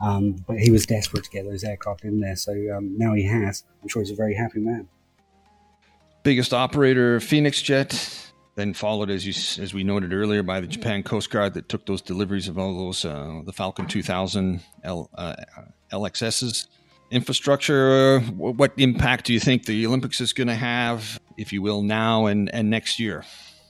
Um, 0.00 0.36
but 0.46 0.58
he 0.58 0.70
was 0.70 0.86
desperate 0.86 1.24
to 1.24 1.30
get 1.30 1.44
those 1.44 1.62
aircraft 1.62 2.04
in 2.04 2.20
there, 2.20 2.36
so 2.36 2.52
um, 2.74 2.96
now 2.96 3.12
he 3.12 3.24
has. 3.24 3.64
I'm 3.82 3.88
sure 3.88 4.00
he's 4.00 4.10
a 4.10 4.14
very 4.14 4.34
happy 4.34 4.60
man. 4.60 4.88
Biggest 6.22 6.54
operator, 6.54 7.20
Phoenix 7.20 7.60
Jet, 7.60 8.29
then 8.60 8.74
followed, 8.74 9.10
as 9.10 9.26
you 9.26 9.62
as 9.62 9.72
we 9.72 9.82
noted 9.82 10.12
earlier, 10.12 10.42
by 10.42 10.60
the 10.60 10.66
Japan 10.66 11.02
Coast 11.02 11.30
Guard 11.30 11.54
that 11.54 11.68
took 11.68 11.86
those 11.86 12.02
deliveries 12.02 12.46
of 12.46 12.58
all 12.58 12.76
those 12.76 13.04
uh, 13.04 13.40
the 13.44 13.52
Falcon 13.52 13.86
2000 13.86 14.60
L, 14.84 15.08
uh, 15.14 15.34
LXSs 15.92 16.66
infrastructure, 17.10 18.20
what 18.20 18.72
impact 18.76 19.24
do 19.24 19.32
you 19.32 19.40
think 19.40 19.66
the 19.66 19.86
Olympics 19.86 20.20
is 20.20 20.32
going 20.32 20.46
to 20.48 20.54
have, 20.54 21.18
if 21.36 21.52
you 21.52 21.60
will, 21.62 21.82
now 21.82 22.26
and, 22.26 22.54
and 22.54 22.70
next 22.70 23.00
year? 23.00 23.24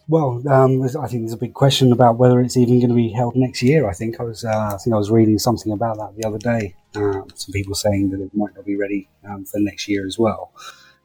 Well, 0.09 0.43
um, 0.49 0.83
I 0.83 1.07
think 1.07 1.23
there's 1.23 1.33
a 1.33 1.39
big 1.39 1.55
question 1.55 1.93
about 1.93 2.19
whether 2.19 2.41
it's 2.41 2.57
even 2.57 2.81
going 2.81 2.91
to 2.91 2.97
be 2.97 3.11
held 3.11 3.37
next 3.37 3.63
year. 3.63 3.89
I 3.89 3.95
think 3.95 4.21
I 4.21 4.25
was, 4.25 4.45
uh, 4.45 4.73
I 4.75 4.77
think 4.77 4.93
I 4.93 4.99
was 4.99 5.11
reading 5.11 5.39
something 5.39 5.73
about 5.73 5.99
that 5.99 6.17
the 6.21 6.27
other 6.27 6.39
day. 6.39 6.75
Uh, 6.95 7.23
some 7.35 7.53
people 7.53 7.75
saying 7.75 8.11
that 8.11 8.21
it 8.21 8.35
might 8.35 8.55
not 8.57 8.67
be 8.67 8.77
ready 8.77 9.09
um, 9.25 9.45
for 9.45 9.61
next 9.61 9.89
year 9.89 10.07
as 10.07 10.19
well. 10.19 10.53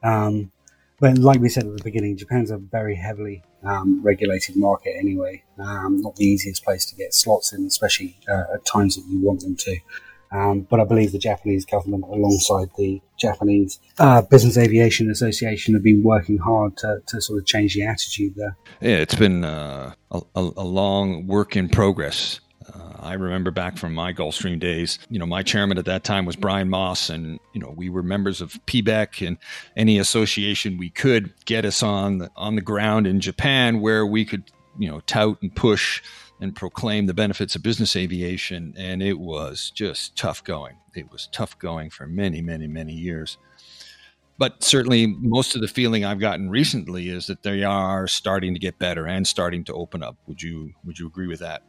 Um, 0.04 0.52
but 1.00 1.18
like 1.18 1.40
we 1.40 1.50
said 1.50 1.66
at 1.66 1.78
the 1.78 1.84
beginning, 1.84 2.18
Japan's 2.18 2.52
a 2.52 2.58
very 2.58 2.96
heavily 2.96 3.44
um, 3.64 4.02
regulated 4.04 4.56
market 4.56 4.94
anyway. 4.98 5.44
Um, 5.60 6.02
not 6.02 6.16
the 6.16 6.26
easiest 6.26 6.64
place 6.64 6.86
to 6.86 6.96
get 6.96 7.14
slots 7.14 7.54
in, 7.54 7.66
especially 7.66 8.18
uh, 8.30 8.44
at 8.54 8.66
times 8.66 8.96
that 8.96 9.06
you 9.10 9.20
want 9.20 9.42
them 9.42 9.56
to. 9.56 9.78
Um, 10.32 10.62
but 10.62 10.80
I 10.80 10.84
believe 10.84 11.12
the 11.12 11.20
Japanese 11.20 11.66
government, 11.66 12.04
alongside 12.04 12.70
the 12.78 13.02
Japanese 13.18 13.80
uh, 14.00 14.22
Business 14.22 14.58
Aviation 14.58 15.10
Association, 15.10 15.74
have 15.74 15.84
been 15.84 16.04
working 16.04 16.38
hard 16.38 16.78
to, 16.78 17.02
to 17.08 17.22
sort 17.22 17.40
of 17.40 17.46
change 17.46 17.76
the 17.76 17.84
attitude 17.84 18.36
there. 18.36 18.58
Yeah, 18.82 18.98
it's 18.98 19.16
been 19.16 19.44
uh, 19.44 19.94
a, 20.12 20.22
a, 20.36 20.42
long 20.42 21.28
work 21.28 21.56
in 21.56 21.70
progress. 21.70 22.42
Uh, 22.76 22.94
I 23.00 23.14
remember 23.14 23.52
back 23.52 23.78
from 23.78 23.94
my 23.94 24.12
Gulfstream 24.12 24.60
days, 24.60 25.00
you 25.10 25.20
know, 25.20 25.26
my 25.26 25.44
chairman 25.44 25.78
at 25.78 25.86
that 25.86 26.04
time 26.04 26.26
was 26.26 26.36
Bryan 26.36 26.70
Moss, 26.70 27.10
and, 27.10 27.40
you 27.54 27.62
know, 27.62 27.74
we 27.76 27.90
were 27.90 28.04
members 28.04 28.42
of 28.42 28.54
PBEC 28.66 29.26
and 29.26 29.38
any 29.78 29.98
association 29.98 30.78
we 30.78 30.90
could 30.90 31.34
get 31.46 31.66
us 31.66 31.82
on 31.82 32.18
the, 32.18 32.32
on 32.36 32.56
the 32.56 32.62
ground 32.62 33.08
in 33.08 33.20
Japan 33.20 33.80
where 33.80 34.06
we 34.06 34.26
could, 34.26 34.44
you 34.78 34.90
know, 34.90 35.00
tout 35.02 35.42
and 35.42 35.56
push 35.56 36.02
and 36.42 36.56
proclaim 36.56 37.06
the 37.06 37.14
benefits 37.14 37.56
of 37.56 37.64
business 37.64 37.96
aviation, 37.96 38.74
and 38.78 39.02
it 39.02 39.20
was 39.20 39.72
just 39.74 40.18
tough 40.18 40.44
going. 40.44 40.76
It 40.94 41.10
was 41.12 41.30
tough 41.32 41.58
going 41.60 41.90
for 41.90 42.08
many, 42.08 42.42
many, 42.42 42.68
many 42.68 42.94
years. 42.94 43.38
But 44.38 44.64
certainly, 44.64 45.08
most 45.08 45.56
of 45.56 45.62
the 45.62 45.68
feeling 45.70 46.04
I've 46.04 46.20
gotten 46.20 46.50
recently 46.50 47.08
is 47.08 47.28
that 47.28 47.44
they 47.44 47.64
are 47.64 48.06
starting 48.06 48.54
to 48.54 48.60
get 48.60 48.78
better 48.78 49.08
and 49.08 49.26
starting 49.26 49.64
to 49.66 49.74
open 49.74 50.04
up. 50.04 50.18
Would 50.28 50.42
you 50.42 50.74
Would 50.84 51.00
you 51.00 51.08
agree 51.08 51.28
with 51.28 51.40
that? 51.40 51.64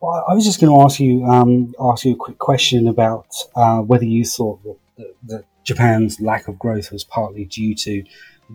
Well, 0.00 0.24
I 0.28 0.34
was 0.34 0.44
just 0.44 0.60
going 0.60 0.74
to 0.74 0.84
ask 0.84 1.00
you 1.00 1.24
um, 1.24 1.74
ask 1.80 2.04
you 2.04 2.12
a 2.12 2.16
quick 2.16 2.38
question 2.38 2.88
about 2.88 3.26
uh, 3.54 3.80
whether 3.80 4.04
you 4.04 4.24
thought 4.24 4.62
that, 4.64 5.14
that 5.26 5.44
Japan's 5.64 6.20
lack 6.20 6.48
of 6.48 6.58
growth 6.58 6.92
was 6.92 7.04
partly 7.04 7.44
due 7.44 7.74
to 7.74 8.04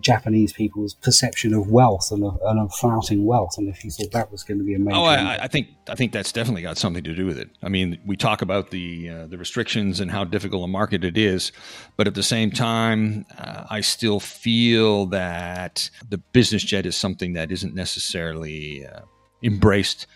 Japanese 0.00 0.52
people's 0.52 0.94
perception 0.94 1.52
of 1.52 1.70
wealth 1.70 2.10
and 2.10 2.24
of, 2.24 2.40
and 2.46 2.58
of 2.58 2.72
flouting 2.74 3.26
wealth, 3.26 3.58
and 3.58 3.68
if 3.68 3.84
you 3.84 3.90
thought 3.90 4.10
that 4.12 4.32
was 4.32 4.42
going 4.42 4.58
to 4.58 4.64
be 4.64 4.74
a 4.74 4.78
major. 4.78 4.96
Oh, 4.96 5.04
I, 5.04 5.44
I, 5.44 5.48
think 5.48 5.68
I 5.88 5.94
think 5.94 6.12
that's 6.12 6.32
definitely 6.32 6.62
got 6.62 6.78
something 6.78 7.04
to 7.04 7.14
do 7.14 7.26
with 7.26 7.38
it. 7.38 7.50
I 7.62 7.68
mean, 7.68 7.98
we 8.06 8.16
talk 8.16 8.40
about 8.40 8.70
the 8.70 9.10
uh, 9.10 9.26
the 9.26 9.36
restrictions 9.36 10.00
and 10.00 10.10
how 10.10 10.24
difficult 10.24 10.64
a 10.64 10.68
market 10.68 11.04
it 11.04 11.18
is, 11.18 11.52
but 11.96 12.06
at 12.06 12.14
the 12.14 12.22
same 12.22 12.50
time, 12.50 13.26
uh, 13.36 13.64
I 13.68 13.82
still 13.82 14.18
feel 14.18 15.06
that 15.06 15.90
the 16.08 16.18
business 16.18 16.62
jet 16.62 16.86
is 16.86 16.96
something 16.96 17.34
that 17.34 17.52
isn't 17.52 17.74
necessarily 17.74 18.86
uh, 18.86 19.00
embraced 19.42 20.06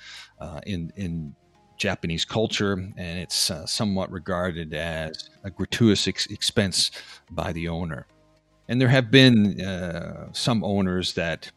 uh, 0.41 0.61
in 0.67 0.93
in 0.97 1.35
Japanese 1.77 2.25
culture, 2.25 2.73
and 2.73 3.19
it's 3.19 3.51
uh, 3.51 3.67
somewhat 3.67 4.11
regarded 4.11 4.73
as 4.75 5.31
a 5.45 5.51
gratuitous 5.51 6.09
ex- 6.09 6.27
expense 6.27 6.91
by 7.31 7.53
the 7.53 7.69
owner. 7.69 8.07
And 8.69 8.81
there 8.81 8.89
have 8.89 9.11
been 9.11 9.61
uh, 9.61 10.33
some 10.33 10.65
owners 10.65 11.15
that 11.15 11.51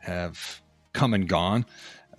have 0.00 0.60
come 0.92 1.14
and 1.14 1.28
gone 1.28 1.66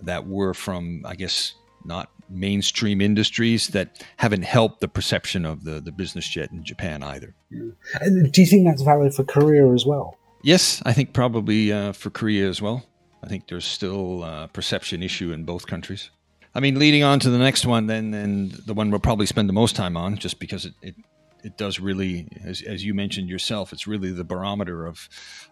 that 0.00 0.26
were 0.26 0.54
from, 0.54 1.02
I 1.06 1.14
guess, 1.14 1.54
not 1.84 2.10
mainstream 2.28 3.00
industries 3.00 3.68
that 3.68 4.04
haven't 4.16 4.42
helped 4.42 4.80
the 4.80 4.88
perception 4.88 5.44
of 5.44 5.64
the, 5.64 5.80
the 5.80 5.92
business 5.92 6.28
jet 6.28 6.50
in 6.50 6.62
Japan 6.64 7.02
either. 7.02 7.34
Yeah. 7.50 7.70
Do 8.30 8.40
you 8.40 8.46
think 8.46 8.66
that's 8.66 8.82
valid 8.82 9.14
for 9.14 9.24
Korea 9.24 9.72
as 9.72 9.86
well? 9.86 10.18
Yes, 10.42 10.82
I 10.84 10.92
think 10.92 11.12
probably 11.12 11.72
uh, 11.72 11.92
for 11.92 12.10
Korea 12.10 12.48
as 12.48 12.60
well. 12.60 12.84
I 13.22 13.28
think 13.28 13.48
there's 13.48 13.64
still 13.64 14.22
a 14.22 14.48
perception 14.52 15.02
issue 15.02 15.32
in 15.32 15.44
both 15.44 15.66
countries. 15.66 16.10
I 16.54 16.60
mean, 16.60 16.78
leading 16.78 17.02
on 17.02 17.20
to 17.20 17.30
the 17.30 17.38
next 17.38 17.66
one, 17.66 17.86
then, 17.86 18.14
and 18.14 18.50
the 18.50 18.72
one 18.72 18.90
we'll 18.90 19.00
probably 19.00 19.26
spend 19.26 19.48
the 19.48 19.52
most 19.52 19.76
time 19.76 19.96
on, 19.96 20.16
just 20.16 20.38
because 20.38 20.64
it, 20.64 20.74
it, 20.80 20.94
it 21.44 21.58
does 21.58 21.78
really, 21.78 22.28
as, 22.44 22.62
as 22.62 22.84
you 22.84 22.94
mentioned 22.94 23.28
yourself, 23.28 23.72
it's 23.72 23.86
really 23.86 24.10
the 24.10 24.24
barometer 24.24 24.86
of 24.86 25.08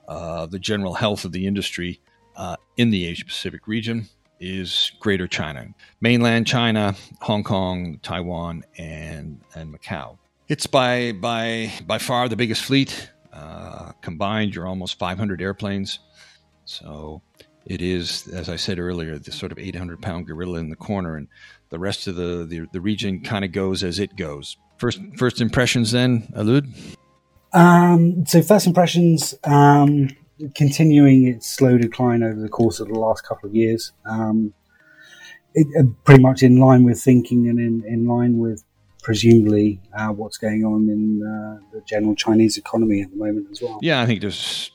uh, 0.08 0.46
the 0.46 0.58
general 0.58 0.94
health 0.94 1.24
of 1.24 1.32
the 1.32 1.46
industry 1.46 2.00
uh, 2.36 2.56
in 2.76 2.90
the 2.90 3.06
Asia 3.06 3.24
Pacific 3.24 3.68
region 3.68 4.08
is 4.40 4.92
Greater 5.00 5.26
China, 5.26 5.66
mainland 6.00 6.46
China, 6.46 6.94
Hong 7.20 7.44
Kong, 7.44 7.98
Taiwan, 8.02 8.64
and 8.76 9.40
and 9.54 9.74
Macau. 9.74 10.18
It's 10.48 10.66
by 10.66 11.12
by 11.12 11.72
by 11.86 11.98
far 11.98 12.28
the 12.28 12.36
biggest 12.36 12.64
fleet. 12.64 13.10
Uh, 13.32 13.92
combined, 14.00 14.54
you're 14.54 14.66
almost 14.66 14.98
500 14.98 15.42
airplanes. 15.42 15.98
So 16.64 17.22
it 17.66 17.80
is, 17.80 18.28
as 18.28 18.48
I 18.48 18.56
said 18.56 18.78
earlier, 18.78 19.18
the 19.18 19.32
sort 19.32 19.52
of 19.52 19.58
800 19.58 20.02
pound 20.02 20.26
gorilla 20.26 20.58
in 20.58 20.68
the 20.68 20.76
corner, 20.76 21.16
and 21.16 21.28
the 21.70 21.78
rest 21.78 22.06
of 22.06 22.16
the 22.16 22.44
the, 22.44 22.66
the 22.72 22.80
region 22.80 23.20
kind 23.20 23.44
of 23.44 23.52
goes 23.52 23.82
as 23.82 23.98
it 23.98 24.16
goes. 24.16 24.56
First 24.78 25.00
first 25.16 25.40
impressions, 25.40 25.92
then, 25.92 26.28
Alud. 26.36 26.68
Um, 27.52 28.26
so 28.26 28.42
first 28.42 28.66
impressions, 28.66 29.34
um, 29.44 30.08
continuing 30.54 31.26
its 31.28 31.48
slow 31.48 31.78
decline 31.78 32.22
over 32.22 32.40
the 32.40 32.48
course 32.48 32.80
of 32.80 32.88
the 32.88 32.98
last 32.98 33.22
couple 33.26 33.48
of 33.48 33.54
years. 33.54 33.92
Um, 34.04 34.52
it, 35.54 35.66
uh, 35.78 35.88
pretty 36.04 36.20
much 36.20 36.42
in 36.42 36.58
line 36.58 36.82
with 36.82 37.00
thinking 37.00 37.48
and 37.48 37.60
in, 37.60 37.84
in 37.86 38.06
line 38.06 38.38
with 38.38 38.64
presumably 39.02 39.80
uh, 39.96 40.08
what's 40.08 40.36
going 40.36 40.64
on 40.64 40.88
in 40.88 41.22
uh, 41.22 41.60
the 41.72 41.80
general 41.82 42.16
Chinese 42.16 42.58
economy 42.58 43.02
at 43.02 43.10
the 43.10 43.16
moment 43.16 43.46
as 43.52 43.62
well. 43.62 43.78
Yeah, 43.80 44.02
I 44.02 44.06
think 44.06 44.20
there's 44.20 44.70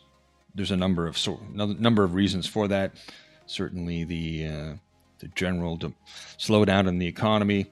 there's 0.56 0.72
a 0.72 0.77
number 0.77 1.08
of 1.08 1.18
number 1.53 2.03
of 2.03 2.13
reasons 2.13 2.48
for 2.48 2.68
that. 2.68 2.94
Certainly, 3.46 4.03
the 4.06 4.48
uh, 4.48 4.74
the 5.20 5.27
general 5.36 5.77
de- 5.77 5.94
slowdown 6.38 6.88
in 6.88 7.00
the 7.00 7.08
economy, 7.08 7.72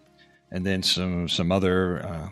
and 0.51 0.65
then 0.65 0.83
some 0.83 1.27
some 1.27 1.51
other 1.51 2.05
uh, 2.05 2.29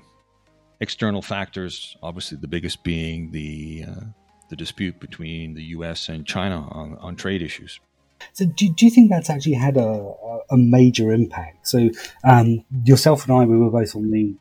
external 0.80 1.22
factors. 1.22 1.98
Obviously, 2.02 2.38
the 2.38 2.48
biggest 2.48 2.84
being 2.84 3.32
the 3.32 3.86
uh, 3.88 4.04
the 4.50 4.56
dispute 4.56 5.00
between 5.00 5.54
the 5.54 5.64
U.S. 5.64 6.10
and 6.10 6.26
China 6.26 6.68
on, 6.70 6.98
on 7.00 7.16
trade 7.16 7.42
issues. 7.42 7.80
So, 8.34 8.46
do, 8.46 8.70
do 8.70 8.86
you 8.86 8.92
think 8.92 9.10
that's 9.10 9.30
actually 9.30 9.54
had 9.54 9.78
a, 9.78 10.14
a 10.50 10.58
major 10.58 11.12
impact? 11.12 11.68
So, 11.68 11.90
um, 12.24 12.64
yourself 12.84 13.28
and 13.28 13.38
I, 13.38 13.46
we 13.46 13.58
were 13.58 13.70
both 13.70 13.96
on 13.96 14.12
the 14.12 14.36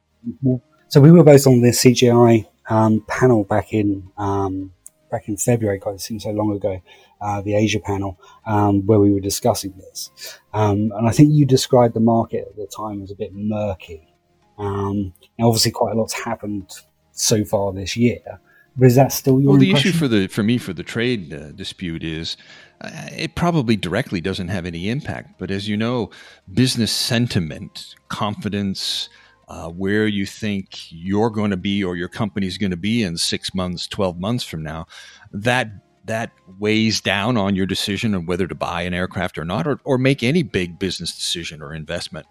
so 0.88 1.00
we 1.00 1.10
were 1.10 1.24
both 1.24 1.46
on 1.46 1.60
the 1.60 1.70
CJI 1.70 2.46
um, 2.68 3.04
panel 3.08 3.44
back 3.44 3.72
in 3.72 4.10
um, 4.16 4.72
back 5.14 5.28
in 5.28 5.36
February, 5.36 5.78
God, 5.78 5.94
it 5.94 6.00
seems 6.00 6.24
so 6.24 6.30
long 6.30 6.52
ago, 6.52 6.82
uh, 7.20 7.40
the 7.40 7.54
Asia 7.54 7.78
panel, 7.78 8.18
um, 8.46 8.84
where 8.84 8.98
we 8.98 9.12
were 9.12 9.20
discussing 9.20 9.72
this. 9.78 10.10
Um, 10.52 10.90
and 10.96 11.06
I 11.06 11.12
think 11.12 11.32
you 11.32 11.46
described 11.46 11.94
the 11.94 12.00
market 12.00 12.48
at 12.50 12.56
the 12.56 12.66
time 12.66 13.00
as 13.00 13.12
a 13.12 13.14
bit 13.14 13.30
murky. 13.32 14.12
Um, 14.58 15.14
now, 15.38 15.46
obviously, 15.46 15.70
quite 15.70 15.92
a 15.92 15.94
lot's 15.94 16.12
happened 16.12 16.72
so 17.12 17.44
far 17.44 17.72
this 17.72 17.96
year. 17.96 18.40
But 18.76 18.86
is 18.86 18.96
that 18.96 19.12
still 19.12 19.40
your? 19.40 19.50
Well, 19.50 19.60
the 19.60 19.70
impression? 19.70 19.90
issue 19.90 19.98
for 19.98 20.08
the 20.08 20.26
for 20.26 20.42
me 20.42 20.58
for 20.58 20.72
the 20.72 20.82
trade 20.82 21.32
uh, 21.32 21.52
dispute 21.52 22.02
is 22.02 22.36
uh, 22.80 22.90
it 23.16 23.36
probably 23.36 23.76
directly 23.76 24.20
doesn't 24.20 24.48
have 24.48 24.66
any 24.66 24.88
impact. 24.88 25.38
But 25.38 25.52
as 25.52 25.68
you 25.68 25.76
know, 25.76 26.10
business 26.52 26.90
sentiment, 26.90 27.94
confidence, 28.08 29.08
uh, 29.48 29.68
where 29.68 30.06
you 30.06 30.26
think 30.26 30.90
you're 30.90 31.30
going 31.30 31.50
to 31.50 31.56
be 31.56 31.84
or 31.84 31.96
your 31.96 32.08
company's 32.08 32.58
going 32.58 32.70
to 32.70 32.76
be 32.76 33.02
in 33.02 33.16
six 33.16 33.54
months, 33.54 33.86
12 33.86 34.18
months 34.18 34.44
from 34.44 34.62
now, 34.62 34.86
that 35.32 35.68
that 36.06 36.32
weighs 36.58 37.00
down 37.00 37.38
on 37.38 37.56
your 37.56 37.64
decision 37.64 38.14
of 38.14 38.28
whether 38.28 38.46
to 38.46 38.54
buy 38.54 38.82
an 38.82 38.92
aircraft 38.92 39.38
or 39.38 39.44
not, 39.44 39.66
or, 39.66 39.80
or 39.84 39.96
make 39.96 40.22
any 40.22 40.42
big 40.42 40.78
business 40.78 41.14
decision 41.14 41.62
or 41.62 41.72
investment. 41.72 42.26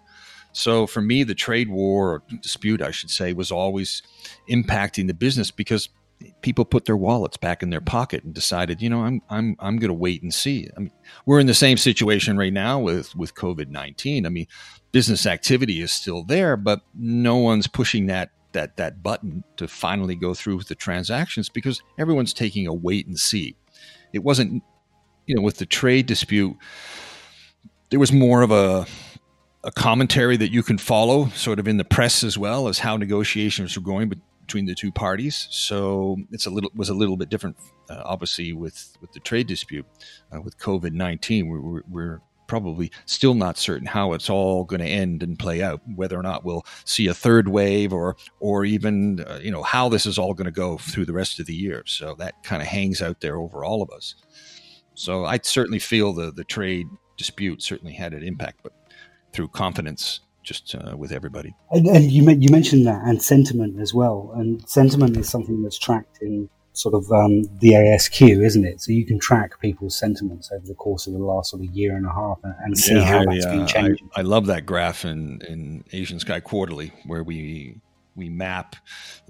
So 0.52 0.86
for 0.86 1.00
me, 1.00 1.24
the 1.24 1.34
trade 1.34 1.68
war 1.68 2.12
or 2.12 2.22
dispute, 2.40 2.80
I 2.80 2.92
should 2.92 3.10
say, 3.10 3.32
was 3.32 3.50
always 3.50 4.02
impacting 4.48 5.08
the 5.08 5.14
business 5.14 5.50
because 5.50 5.88
people 6.42 6.64
put 6.64 6.84
their 6.84 6.96
wallets 6.96 7.36
back 7.36 7.62
in 7.62 7.70
their 7.70 7.80
pocket 7.80 8.24
and 8.24 8.34
decided, 8.34 8.82
you 8.82 8.90
know, 8.90 9.00
I'm 9.00 9.22
I'm 9.30 9.56
I'm 9.58 9.78
going 9.78 9.88
to 9.88 9.94
wait 9.94 10.22
and 10.22 10.32
see. 10.32 10.68
I 10.76 10.80
mean, 10.80 10.92
we're 11.26 11.40
in 11.40 11.46
the 11.46 11.54
same 11.54 11.76
situation 11.76 12.36
right 12.36 12.52
now 12.52 12.78
with 12.78 13.14
with 13.16 13.34
COVID 13.34 13.68
nineteen. 13.68 14.26
I 14.26 14.28
mean, 14.28 14.46
business 14.92 15.26
activity 15.26 15.80
is 15.80 15.92
still 15.92 16.24
there, 16.24 16.56
but 16.56 16.80
no 16.94 17.36
one's 17.36 17.66
pushing 17.66 18.06
that 18.06 18.30
that 18.52 18.76
that 18.76 19.02
button 19.02 19.44
to 19.56 19.68
finally 19.68 20.14
go 20.14 20.34
through 20.34 20.56
with 20.56 20.68
the 20.68 20.74
transactions 20.74 21.48
because 21.48 21.82
everyone's 21.98 22.32
taking 22.32 22.66
a 22.66 22.72
wait 22.72 23.06
and 23.06 23.18
see. 23.18 23.56
It 24.12 24.22
wasn't, 24.22 24.62
you 25.26 25.34
know, 25.34 25.42
with 25.42 25.58
the 25.58 25.66
trade 25.66 26.06
dispute, 26.06 26.56
there 27.90 28.00
was 28.00 28.12
more 28.12 28.42
of 28.42 28.50
a 28.50 28.86
a 29.64 29.72
commentary 29.72 30.36
that 30.36 30.52
you 30.52 30.62
can 30.62 30.76
follow, 30.76 31.28
sort 31.30 31.58
of 31.58 31.66
in 31.66 31.78
the 31.78 31.84
press 31.84 32.22
as 32.22 32.36
well 32.36 32.68
as 32.68 32.78
how 32.78 32.96
negotiations 32.96 33.76
were 33.76 33.82
going 33.82 34.10
between 34.46 34.66
the 34.66 34.74
two 34.74 34.92
parties. 34.92 35.48
So 35.50 36.16
it's 36.30 36.46
a 36.46 36.50
little 36.50 36.70
was 36.74 36.88
a 36.88 36.94
little 36.94 37.16
bit 37.16 37.28
different, 37.28 37.56
uh, 37.88 38.02
obviously, 38.04 38.52
with 38.52 38.96
with 39.00 39.12
the 39.12 39.20
trade 39.20 39.46
dispute 39.46 39.86
uh, 40.34 40.40
with 40.40 40.58
COVID 40.58 40.92
nineteen. 40.92 41.48
We're, 41.48 41.82
we're 41.88 42.20
probably 42.46 42.90
still 43.06 43.34
not 43.34 43.56
certain 43.56 43.86
how 43.86 44.12
it's 44.12 44.28
all 44.28 44.64
going 44.64 44.80
to 44.80 44.86
end 44.86 45.22
and 45.22 45.38
play 45.38 45.62
out 45.62 45.80
whether 45.96 46.18
or 46.18 46.22
not 46.22 46.44
we'll 46.44 46.64
see 46.84 47.06
a 47.06 47.14
third 47.14 47.48
wave 47.48 47.92
or 47.92 48.16
or 48.40 48.64
even 48.64 49.20
uh, 49.20 49.40
you 49.42 49.50
know 49.50 49.62
how 49.62 49.88
this 49.88 50.04
is 50.04 50.18
all 50.18 50.34
going 50.34 50.44
to 50.44 50.50
go 50.50 50.76
through 50.76 51.06
the 51.06 51.12
rest 51.12 51.40
of 51.40 51.46
the 51.46 51.54
year 51.54 51.82
so 51.86 52.14
that 52.18 52.42
kind 52.42 52.60
of 52.60 52.68
hangs 52.68 53.00
out 53.00 53.20
there 53.20 53.38
over 53.38 53.64
all 53.64 53.80
of 53.80 53.90
us 53.90 54.14
so 54.94 55.24
i 55.24 55.38
certainly 55.42 55.78
feel 55.78 56.12
the 56.12 56.30
the 56.32 56.44
trade 56.44 56.86
dispute 57.16 57.62
certainly 57.62 57.94
had 57.94 58.12
an 58.12 58.22
impact 58.22 58.60
but 58.62 58.72
through 59.32 59.48
confidence 59.48 60.20
just 60.44 60.74
uh, 60.74 60.96
with 60.96 61.10
everybody 61.10 61.54
and, 61.70 61.86
and 61.86 62.12
you, 62.12 62.28
you 62.30 62.50
mentioned 62.50 62.86
that 62.86 63.02
and 63.04 63.22
sentiment 63.22 63.80
as 63.80 63.92
well 63.92 64.32
and 64.36 64.68
sentiment 64.68 65.16
is 65.16 65.28
something 65.28 65.62
that's 65.62 65.78
tracked 65.78 66.18
in 66.20 66.48
sort 66.74 66.94
of 66.94 67.10
um, 67.12 67.44
the 67.60 67.70
ASQ, 67.70 68.44
isn't 68.44 68.64
it? 68.64 68.80
So 68.80 68.92
you 68.92 69.06
can 69.06 69.18
track 69.18 69.60
people's 69.60 69.96
sentiments 69.96 70.50
over 70.52 70.66
the 70.66 70.74
course 70.74 71.06
of 71.06 71.12
the 71.12 71.20
last 71.20 71.50
sort 71.50 71.62
of 71.62 71.70
year 71.70 71.96
and 71.96 72.04
a 72.04 72.12
half 72.12 72.38
and, 72.42 72.54
and 72.60 72.78
see 72.78 72.94
yeah, 72.94 73.04
how 73.04 73.20
I, 73.20 73.24
that's 73.26 73.46
uh, 73.46 73.50
been 73.50 73.66
changing. 73.66 74.10
I, 74.14 74.20
I, 74.20 74.22
love 74.22 74.46
that 74.46 74.66
graph 74.66 75.04
in, 75.04 75.40
in 75.48 75.84
Asian 75.92 76.18
Sky 76.18 76.40
Quarterly 76.40 76.92
where 77.06 77.22
we 77.22 77.80
we 78.16 78.28
map 78.28 78.76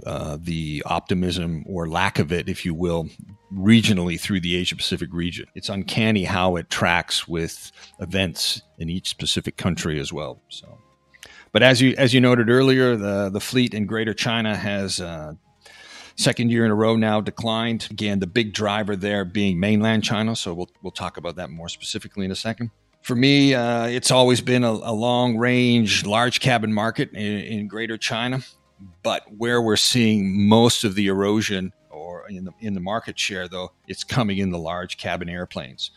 uh, 0.04 0.36
the 0.38 0.82
optimism 0.84 1.64
or 1.66 1.88
lack 1.88 2.18
of 2.18 2.32
it, 2.32 2.50
if 2.50 2.66
you 2.66 2.74
will, 2.74 3.08
regionally 3.50 4.20
through 4.20 4.40
the 4.40 4.56
Asia 4.56 4.76
Pacific 4.76 5.08
region. 5.10 5.46
It's 5.54 5.70
uncanny 5.70 6.24
how 6.24 6.56
it 6.56 6.68
tracks 6.68 7.26
with 7.26 7.72
events 7.98 8.60
in 8.76 8.90
each 8.90 9.08
specific 9.08 9.56
country 9.56 9.98
as 9.98 10.12
well. 10.12 10.42
So. 10.50 10.78
But 11.54 11.62
as 11.62 11.80
you 11.80 11.94
as 11.96 12.12
you 12.12 12.20
noted 12.20 12.50
earlier, 12.50 12.96
the 12.96 13.30
the 13.30 13.40
fleet 13.40 13.74
in 13.74 13.86
Greater 13.86 14.12
China 14.12 14.56
has 14.56 15.00
uh, 15.00 15.34
second 16.16 16.50
year 16.50 16.64
in 16.64 16.72
a 16.72 16.74
row 16.74 16.96
now 16.96 17.20
declined. 17.20 17.86
Again, 17.92 18.18
the 18.18 18.26
big 18.26 18.52
driver 18.52 18.96
there 18.96 19.24
being 19.24 19.60
mainland 19.60 20.02
China. 20.02 20.34
So 20.34 20.52
we'll, 20.52 20.70
we'll 20.82 20.90
talk 20.90 21.16
about 21.16 21.36
that 21.36 21.50
more 21.50 21.68
specifically 21.68 22.24
in 22.24 22.32
a 22.32 22.36
second. 22.36 22.72
For 23.02 23.14
me, 23.14 23.54
uh, 23.54 23.86
it's 23.86 24.10
always 24.10 24.40
been 24.40 24.64
a, 24.64 24.72
a, 24.72 24.92
long 24.92 25.36
range, 25.36 26.04
large 26.04 26.40
cabin 26.40 26.72
market 26.72 27.12
in, 27.12 27.20
in, 27.20 27.68
Greater 27.68 27.98
China. 27.98 28.40
But 29.04 29.22
where 29.36 29.62
we're 29.62 29.76
seeing 29.76 30.48
most 30.48 30.82
of 30.82 30.96
the 30.96 31.06
erosion 31.06 31.72
or 31.88 32.28
in 32.28 32.46
the, 32.46 32.52
in 32.60 32.74
the 32.74 32.80
market 32.80 33.16
share, 33.16 33.46
though, 33.46 33.72
it's 33.86 34.02
coming 34.02 34.38
in 34.38 34.50
the 34.50 34.58
large 34.58 34.96
cabin 34.96 35.28
airplanes. 35.28 35.92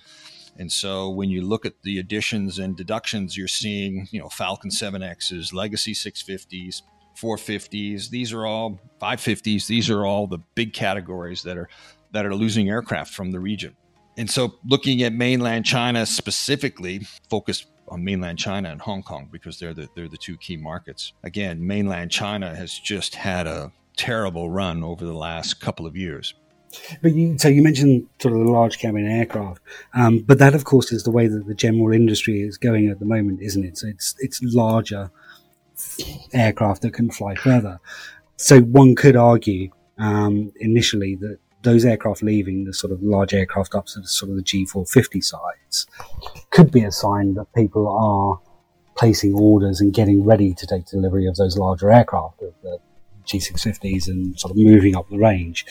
And 0.58 0.72
so 0.72 1.10
when 1.10 1.30
you 1.30 1.42
look 1.42 1.66
at 1.66 1.82
the 1.84 2.00
additions 2.00 2.60
and 2.60 2.76
deductions, 2.76 3.38
you're 3.38 3.48
seeing, 3.48 4.08
you 4.12 4.20
know, 4.20 4.30
Falcon 4.30 4.72
7Xs, 4.72 5.54
Legacy 5.54 5.94
650s, 5.94 6.82
450s. 7.20 8.10
These 8.10 8.34
are 8.34 8.46
all 8.46 8.80
550s. 9.02 9.68
These 9.68 9.90
are 9.90 10.06
all 10.06 10.28
the 10.28 10.40
big 10.56 10.74
categories 10.74 11.44
that 11.44 11.58
are 11.58 11.70
that 12.12 12.26
are 12.26 12.36
losing 12.36 12.70
aircraft 12.70 13.14
from 13.14 13.32
the 13.32 13.40
region. 13.40 13.76
And 14.18 14.30
so 14.30 14.56
looking 14.66 15.04
at 15.04 15.14
mainland 15.14 15.66
China 15.66 16.06
specifically, 16.06 17.02
focused 17.30 17.68
on 17.90 18.04
mainland 18.04 18.40
China 18.40 18.70
and 18.70 18.82
Hong 18.82 19.04
Kong 19.04 19.30
because 19.32 19.60
they're 19.60 19.74
the 19.74 19.88
they're 19.96 20.08
the 20.08 20.18
two 20.18 20.38
key 20.38 20.58
markets. 20.58 21.14
Again, 21.24 21.66
mainland 21.66 22.12
China 22.12 22.56
has 22.56 22.74
just 22.74 23.16
had 23.16 23.48
a 23.48 23.72
terrible 23.96 24.50
run 24.50 24.84
over 24.84 25.06
the 25.06 25.14
last 25.14 25.60
couple 25.60 25.86
of 25.86 25.96
years. 25.96 26.34
But 27.02 27.14
you, 27.14 27.38
so 27.38 27.48
you 27.48 27.64
mentioned 27.64 28.08
sort 28.20 28.34
of 28.34 28.42
the 28.42 28.52
large 28.52 28.78
cabin 28.80 29.08
aircraft, 29.08 29.62
um, 29.94 30.20
but 30.20 30.38
that 30.40 30.54
of 30.54 30.66
course 30.66 30.92
is 30.92 31.04
the 31.04 31.12
way 31.12 31.28
that 31.28 31.48
the 31.48 31.56
general 31.56 31.94
industry 31.94 32.42
is 32.42 32.58
going 32.58 32.90
at 32.90 33.00
the 33.00 33.06
moment, 33.06 33.42
isn't 33.42 33.64
it? 33.64 33.78
So 33.78 33.88
it's 33.88 34.16
it's 34.20 34.42
larger 34.44 35.10
aircraft 36.34 36.82
that 36.82 36.94
can 36.94 37.10
fly 37.10 37.36
further. 37.36 37.80
So 38.36 38.60
one 38.62 38.96
could 38.96 39.16
argue 39.16 39.72
um, 39.98 40.52
initially 40.60 41.16
that 41.16 41.40
those 41.64 41.86
aircraft 41.86 42.22
leaving 42.22 42.66
the 42.66 42.74
sort 42.74 42.94
of 42.94 43.02
large 43.02 43.34
aircraft 43.34 43.76
up 43.76 43.88
to 43.88 44.00
the 44.00 44.08
sort 44.08 44.30
of 44.30 44.38
the 44.38 44.44
G450 44.44 45.24
size 45.24 45.88
could 46.52 46.72
be 46.72 46.84
a 46.84 46.92
sign 46.92 47.34
that 47.34 47.52
people 47.54 47.88
are 47.88 48.40
placing 48.96 49.34
orders 49.34 49.82
and 49.82 49.94
getting 49.94 50.24
ready 50.24 50.54
to 50.54 50.68
take 50.68 50.86
delivery 50.86 51.28
of 51.28 51.36
those 51.36 51.58
larger 51.58 51.92
aircraft, 51.92 52.40
the 52.40 52.80
G650s, 53.26 54.08
and 54.08 54.40
sort 54.40 54.52
of 54.52 54.58
moving 54.58 54.96
up 54.96 55.10
the 55.10 55.18
range. 55.18 55.66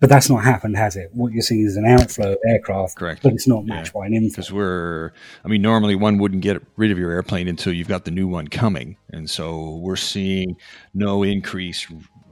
But 0.00 0.10
that's 0.10 0.30
not 0.30 0.44
happened, 0.44 0.76
has 0.76 0.94
it? 0.94 1.10
What 1.12 1.32
you're 1.32 1.42
seeing 1.42 1.66
is 1.66 1.76
an 1.76 1.84
outflow 1.84 2.32
of 2.32 2.38
aircraft, 2.46 2.96
correct? 2.96 3.22
But 3.22 3.32
it's 3.32 3.48
not 3.48 3.66
matched 3.66 3.92
yeah. 3.94 4.00
by 4.00 4.06
an 4.06 4.14
inflow. 4.14 4.28
Because 4.30 4.52
we're, 4.52 5.12
I 5.44 5.48
mean, 5.48 5.60
normally 5.60 5.96
one 5.96 6.18
wouldn't 6.18 6.42
get 6.42 6.62
rid 6.76 6.92
of 6.92 6.98
your 6.98 7.10
airplane 7.10 7.48
until 7.48 7.72
you've 7.72 7.88
got 7.88 8.04
the 8.04 8.12
new 8.12 8.28
one 8.28 8.46
coming, 8.46 8.96
and 9.10 9.28
so 9.28 9.76
we're 9.76 9.96
seeing 9.96 10.56
no 10.94 11.24
increase, 11.24 11.86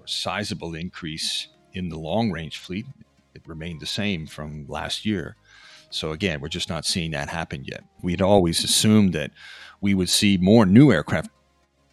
sizable 0.04 0.76
increase 0.76 1.48
in 1.72 1.88
the 1.88 1.98
long 1.98 2.30
range 2.30 2.58
fleet. 2.58 2.86
It 3.34 3.42
remained 3.46 3.80
the 3.80 3.86
same 3.86 4.26
from 4.26 4.66
last 4.68 5.04
year. 5.04 5.36
So 5.90 6.12
again, 6.12 6.40
we're 6.40 6.48
just 6.48 6.68
not 6.68 6.84
seeing 6.84 7.10
that 7.12 7.28
happen 7.28 7.64
yet. 7.64 7.82
We 8.00 8.12
had 8.12 8.22
always 8.22 8.62
assumed 8.62 9.12
that 9.14 9.32
we 9.80 9.92
would 9.92 10.08
see 10.08 10.36
more 10.36 10.66
new 10.66 10.92
aircraft 10.92 11.30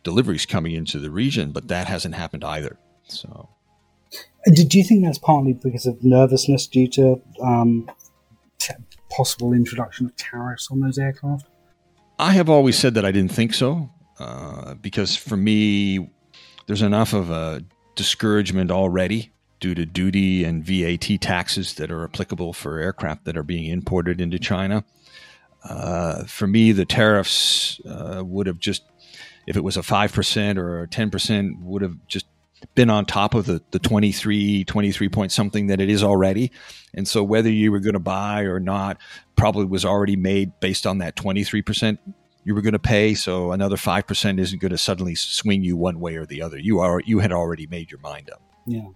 deliveries 0.04 0.46
coming 0.46 0.74
into 0.74 1.00
the 1.00 1.10
region, 1.10 1.52
but 1.52 1.68
that 1.68 1.88
hasn't 1.88 2.16
happened 2.16 2.44
either. 2.44 2.78
So 3.08 3.50
do 4.52 4.78
you 4.78 4.84
think 4.84 5.04
that's 5.04 5.18
partly 5.18 5.54
because 5.54 5.86
of 5.86 6.04
nervousness 6.04 6.68
due 6.68 6.88
to 6.90 7.22
um, 7.42 7.90
t- 8.60 8.74
possible 9.10 9.54
introduction 9.54 10.06
of 10.08 10.16
tariffs 10.16 10.70
on 10.72 10.82
those 10.82 10.98
aircraft? 10.98 11.48
I 12.20 12.32
have 12.34 12.50
always 12.50 12.78
said 12.78 12.94
that 12.96 13.06
I 13.06 13.12
didn't 13.12 13.32
think 13.32 13.54
so, 13.54 13.90
uh, 14.20 14.76
because 14.76 15.16
for 15.16 15.38
me, 15.38 16.10
there's 16.68 16.82
enough 16.82 17.14
of 17.14 17.30
a 17.30 17.64
discouragement 17.96 18.72
already 18.72 19.32
due 19.60 19.76
to 19.76 19.86
duty 19.86 20.44
and 20.44 20.66
VAT 20.66 21.22
taxes 21.22 21.76
that 21.76 21.90
are 21.90 22.04
applicable 22.04 22.54
for 22.54 22.80
aircraft 22.80 23.24
that 23.26 23.38
are 23.38 23.44
being 23.44 23.66
imported 23.66 24.20
into 24.20 24.38
China. 24.38 24.84
Uh, 25.64 26.26
for 26.26 26.48
me, 26.48 26.74
the 26.74 26.86
tariffs 26.86 27.80
uh, 27.86 28.22
would 28.26 28.46
have 28.46 28.60
just, 28.60 28.84
if 29.48 29.56
it 29.56 29.64
was 29.64 29.78
a 29.78 29.82
5% 29.82 30.58
or 30.58 30.84
a 30.84 30.88
10%, 30.88 31.62
would 31.62 31.82
have 31.82 31.96
just 32.08 32.26
been 32.76 32.90
on 32.90 33.06
top 33.06 33.34
of 33.34 33.46
the, 33.46 33.62
the 33.72 33.80
23, 33.80 34.64
23 34.64 35.10
point 35.10 35.32
something 35.32 35.68
that 35.68 35.80
it 35.80 35.90
is 35.90 36.04
already. 36.04 36.52
And 36.94 37.08
so 37.08 37.24
whether 37.24 37.50
you 37.50 37.72
were 37.72 37.80
going 37.80 37.94
to 37.94 38.00
buy 38.00 38.42
or 38.42 38.60
not 38.60 38.98
probably 39.36 39.66
was 39.66 39.86
already 39.86 40.16
made 40.16 40.60
based 40.60 40.86
on 40.86 41.00
that 41.00 41.16
23% 41.16 41.98
you 42.46 42.54
were 42.54 42.62
going 42.62 42.74
to 42.74 42.80
pay. 42.80 43.14
So 43.14 43.52
another 43.52 43.76
5% 43.76 44.40
isn't 44.40 44.62
going 44.62 44.72
to 44.72 44.78
suddenly 44.78 45.16
swing 45.16 45.64
you 45.64 45.78
one 45.78 46.00
way 46.00 46.16
or 46.16 46.26
the 46.26 46.42
other. 46.42 46.58
You 46.58 46.80
are, 46.80 47.00
you 47.06 47.20
had 47.20 47.32
already 47.32 47.68
made 47.68 47.90
your 47.90 48.02
mind 48.02 48.30
up. 48.30 48.42
Yeah. 48.66 48.88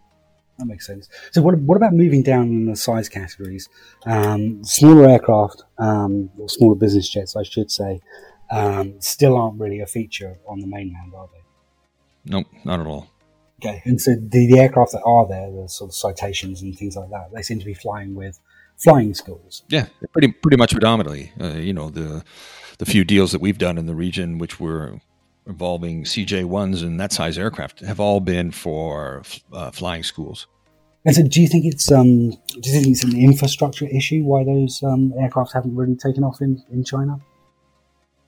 That 0.57 0.65
makes 0.65 0.87
sense. 0.87 1.07
So, 1.31 1.43
what, 1.43 1.55
what 1.59 1.77
about 1.77 1.93
moving 1.93 2.23
down 2.23 2.47
in 2.47 2.65
the 2.65 2.75
size 2.75 3.09
categories? 3.09 3.69
Um, 4.07 4.63
smaller 4.63 5.07
aircraft, 5.07 5.61
um, 5.77 6.31
or 6.39 6.49
smaller 6.49 6.73
business 6.73 7.07
jets, 7.07 7.35
I 7.35 7.43
should 7.43 7.69
say, 7.69 7.99
um, 8.49 8.99
still 8.99 9.37
aren't 9.37 9.59
really 9.59 9.81
a 9.81 9.85
feature 9.85 10.39
on 10.47 10.59
the 10.59 10.65
mainland, 10.65 11.13
are 11.15 11.29
they? 11.31 12.31
Nope, 12.31 12.47
not 12.65 12.79
at 12.79 12.87
all. 12.87 13.07
Okay, 13.59 13.81
and 13.85 13.99
so 13.99 14.13
the, 14.15 14.45
the 14.51 14.59
aircraft 14.59 14.91
that 14.91 15.01
are 15.03 15.27
there, 15.27 15.51
the 15.51 15.67
sort 15.67 15.89
of 15.89 15.95
citations 15.95 16.61
and 16.61 16.77
things 16.77 16.95
like 16.95 17.09
that, 17.09 17.31
they 17.33 17.41
seem 17.41 17.57
to 17.59 17.65
be 17.65 17.73
flying 17.73 18.13
with 18.13 18.39
flying 18.77 19.13
schools. 19.15 19.63
Yeah, 19.67 19.87
pretty 20.13 20.31
pretty 20.31 20.57
much 20.57 20.71
predominantly. 20.71 21.31
Uh, 21.39 21.53
you 21.53 21.73
know, 21.73 21.89
the 21.89 22.23
the 22.77 22.85
few 22.85 23.03
deals 23.03 23.31
that 23.31 23.41
we've 23.41 23.57
done 23.57 23.77
in 23.77 23.87
the 23.87 23.95
region, 23.95 24.37
which 24.37 24.59
were 24.59 25.01
involving 25.47 26.03
CJ 26.03 26.45
ones 26.45 26.83
and 26.83 26.99
that 26.99 27.11
size 27.11 27.37
aircraft, 27.37 27.79
have 27.79 27.99
all 27.99 28.19
been 28.19 28.51
for 28.51 29.23
uh, 29.51 29.71
flying 29.71 30.03
schools. 30.03 30.45
And 31.05 31.15
so, 31.15 31.23
do 31.23 31.41
you 31.41 31.47
think 31.47 31.65
it's 31.65 31.91
um, 31.91 32.31
do 32.31 32.61
you 32.63 32.71
think 32.71 32.87
it's 32.87 33.03
an 33.03 33.17
infrastructure 33.17 33.87
issue 33.87 34.23
why 34.23 34.43
those 34.43 34.83
um, 34.83 35.13
aircraft 35.17 35.53
haven't 35.53 35.75
really 35.75 35.95
taken 35.95 36.23
off 36.23 36.41
in, 36.41 36.61
in 36.71 36.83
China? 36.83 37.19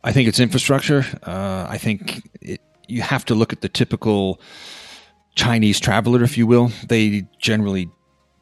I 0.03 0.11
think 0.11 0.29
it's 0.29 0.39
infrastructure. 0.39 1.05
Uh, 1.23 1.67
I 1.69 1.77
think 1.77 2.23
it, 2.41 2.61
you 2.87 3.01
have 3.01 3.25
to 3.25 3.35
look 3.35 3.51
at 3.51 3.61
the 3.61 3.69
typical 3.69 4.39
Chinese 5.39 5.79
traveler, 5.79 6.21
if 6.21 6.37
you 6.37 6.45
will, 6.45 6.69
they 6.89 7.25
generally, 7.39 7.89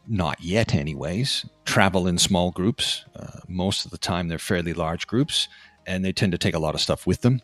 not 0.07 0.41
yet 0.41 0.73
anyways, 0.73 1.45
travel 1.63 2.07
in 2.07 2.17
small 2.17 2.49
groups. 2.49 3.05
Uh, 3.15 3.41
most 3.47 3.85
of 3.85 3.91
the 3.91 3.99
time, 3.99 4.29
they're 4.29 4.39
fairly 4.39 4.73
large 4.73 5.05
groups, 5.05 5.47
and 5.85 6.03
they 6.03 6.11
tend 6.11 6.31
to 6.31 6.39
take 6.39 6.55
a 6.55 6.59
lot 6.59 6.73
of 6.73 6.81
stuff 6.81 7.05
with 7.05 7.21
them. 7.21 7.39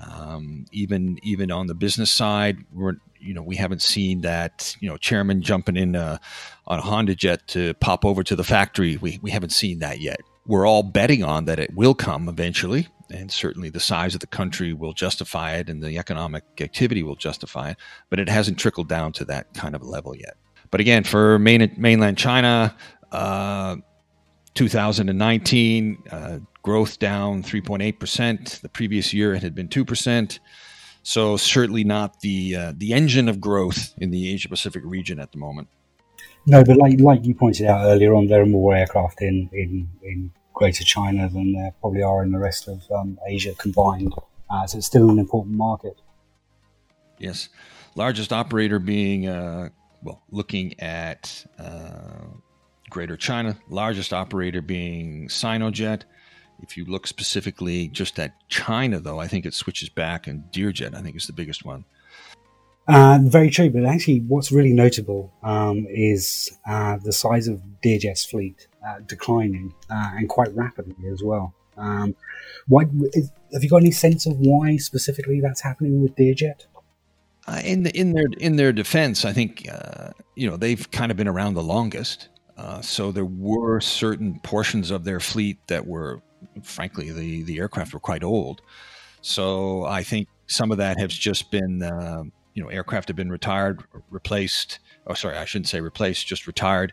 Um, 0.00 0.64
even 0.72 1.18
even 1.22 1.52
on 1.52 1.66
the 1.66 1.74
business 1.74 2.10
side, 2.10 2.64
we're 2.72 2.94
you 3.20 3.34
know 3.34 3.42
we 3.42 3.56
haven't 3.56 3.82
seen 3.82 4.22
that 4.22 4.74
you 4.80 4.88
know 4.88 4.96
chairman 4.96 5.42
jumping 5.42 5.76
in 5.76 5.94
uh, 5.94 6.16
on 6.66 6.78
a 6.78 6.82
Honda 6.82 7.14
jet 7.14 7.46
to 7.48 7.74
pop 7.74 8.06
over 8.06 8.22
to 8.22 8.34
the 8.34 8.42
factory. 8.42 8.96
We 8.96 9.18
we 9.20 9.32
haven't 9.32 9.52
seen 9.52 9.80
that 9.80 10.00
yet. 10.00 10.22
We're 10.46 10.66
all 10.66 10.82
betting 10.82 11.22
on 11.22 11.44
that 11.44 11.58
it 11.58 11.74
will 11.74 11.94
come 11.94 12.28
eventually 12.28 12.88
and 13.10 13.30
certainly 13.30 13.68
the 13.68 13.80
size 13.80 14.14
of 14.14 14.20
the 14.20 14.26
country 14.26 14.72
will 14.72 14.92
justify 14.92 15.54
it 15.54 15.68
and 15.68 15.82
the 15.82 15.98
economic 15.98 16.44
activity 16.60 17.02
will 17.02 17.16
justify 17.16 17.70
it, 17.70 17.76
but 18.10 18.18
it 18.18 18.28
hasn't 18.28 18.58
trickled 18.58 18.88
down 18.88 19.12
to 19.12 19.24
that 19.26 19.52
kind 19.54 19.74
of 19.74 19.82
level 19.82 20.16
yet. 20.16 20.36
But 20.70 20.80
again, 20.80 21.04
for 21.04 21.38
main, 21.38 21.74
mainland 21.76 22.18
China, 22.18 22.74
uh, 23.12 23.76
2019, 24.54 26.02
uh, 26.10 26.38
growth 26.62 26.98
down 26.98 27.42
3.8%. 27.42 28.60
The 28.60 28.68
previous 28.68 29.12
year 29.12 29.34
it 29.34 29.42
had 29.42 29.54
been 29.54 29.68
2%. 29.68 30.38
So 31.02 31.36
certainly 31.36 31.82
not 31.82 32.20
the 32.20 32.54
uh, 32.54 32.72
the 32.76 32.92
engine 32.92 33.28
of 33.28 33.40
growth 33.40 33.92
in 33.98 34.10
the 34.10 34.32
Asia 34.32 34.48
Pacific 34.48 34.82
region 34.84 35.18
at 35.18 35.32
the 35.32 35.38
moment. 35.38 35.68
No, 36.46 36.64
but 36.64 36.76
like 36.76 36.98
like 37.00 37.24
you 37.24 37.34
pointed 37.34 37.66
out 37.66 37.84
earlier 37.86 38.14
on, 38.14 38.26
there 38.26 38.42
are 38.42 38.46
more 38.46 38.74
aircraft 38.74 39.22
in 39.22 39.48
in, 39.52 39.88
in 40.02 40.32
Greater 40.54 40.84
China 40.84 41.28
than 41.28 41.52
there 41.52 41.72
probably 41.80 42.02
are 42.02 42.22
in 42.22 42.32
the 42.32 42.38
rest 42.38 42.68
of 42.68 42.82
um, 42.90 43.18
Asia 43.26 43.54
combined. 43.54 44.12
Uh, 44.50 44.66
so 44.66 44.78
it's 44.78 44.86
still 44.86 45.08
an 45.08 45.18
important 45.18 45.56
market. 45.56 45.96
Yes, 47.18 47.48
largest 47.94 48.32
operator 48.32 48.78
being 48.78 49.28
uh, 49.28 49.68
well, 50.02 50.22
looking 50.30 50.78
at 50.80 51.46
uh, 51.58 52.26
Greater 52.90 53.16
China, 53.16 53.56
largest 53.70 54.12
operator 54.12 54.60
being 54.60 55.28
Sinojet. 55.28 56.02
If 56.60 56.76
you 56.76 56.84
look 56.84 57.06
specifically 57.06 57.88
just 57.88 58.18
at 58.18 58.34
China, 58.48 59.00
though, 59.00 59.18
I 59.18 59.26
think 59.26 59.46
it 59.46 59.54
switches 59.54 59.88
back, 59.88 60.26
and 60.26 60.48
Deer 60.52 60.70
Jet, 60.70 60.94
I 60.94 61.00
think, 61.00 61.16
is 61.16 61.26
the 61.26 61.32
biggest 61.32 61.64
one. 61.64 61.84
Uh, 62.88 63.20
very 63.22 63.48
true, 63.48 63.70
but 63.70 63.84
actually, 63.84 64.20
what's 64.20 64.50
really 64.50 64.72
notable 64.72 65.32
um, 65.42 65.86
is 65.88 66.50
uh, 66.66 66.98
the 67.02 67.12
size 67.12 67.46
of 67.46 67.62
Deer 67.80 67.98
Jet's 67.98 68.24
fleet 68.24 68.66
uh, 68.86 68.98
declining 69.06 69.72
uh, 69.88 70.10
and 70.16 70.28
quite 70.28 70.54
rapidly 70.54 71.08
as 71.08 71.22
well. 71.22 71.54
Um, 71.76 72.16
why, 72.66 72.84
is, 73.12 73.30
have 73.52 73.62
you 73.62 73.70
got 73.70 73.78
any 73.78 73.92
sense 73.92 74.26
of 74.26 74.36
why 74.38 74.76
specifically 74.76 75.40
that's 75.40 75.60
happening 75.60 76.02
with 76.02 76.16
Deer 76.16 76.34
Jet? 76.34 76.66
Uh, 77.46 77.60
in 77.64 77.84
the, 77.84 77.96
in 77.96 78.12
their 78.12 78.26
in 78.38 78.56
their 78.56 78.72
defense, 78.72 79.24
I 79.24 79.32
think 79.32 79.68
uh, 79.70 80.10
you 80.34 80.50
know 80.50 80.56
they've 80.56 80.88
kind 80.90 81.10
of 81.10 81.16
been 81.16 81.28
around 81.28 81.54
the 81.54 81.62
longest. 81.62 82.28
so 82.80 83.12
there 83.12 83.24
were 83.24 83.80
certain 83.80 84.40
portions 84.40 84.90
of 84.90 85.04
their 85.04 85.20
fleet 85.20 85.58
that 85.68 85.86
were, 85.86 86.20
frankly, 86.62 87.10
the 87.10 87.42
the 87.44 87.58
aircraft 87.58 87.94
were 87.94 88.00
quite 88.00 88.24
old. 88.24 88.60
So 89.22 89.84
I 89.84 90.02
think 90.02 90.28
some 90.48 90.72
of 90.72 90.78
that 90.78 90.98
has 90.98 91.12
just 91.12 91.50
been 91.52 92.32
you 92.54 92.62
know 92.62 92.68
aircraft 92.68 93.08
have 93.08 93.16
been 93.16 93.30
retired, 93.30 93.82
replaced. 94.10 94.78
Oh, 95.06 95.14
sorry, 95.14 95.36
I 95.36 95.44
shouldn't 95.44 95.68
say 95.68 95.80
replaced, 95.80 96.26
just 96.26 96.46
retired. 96.46 96.92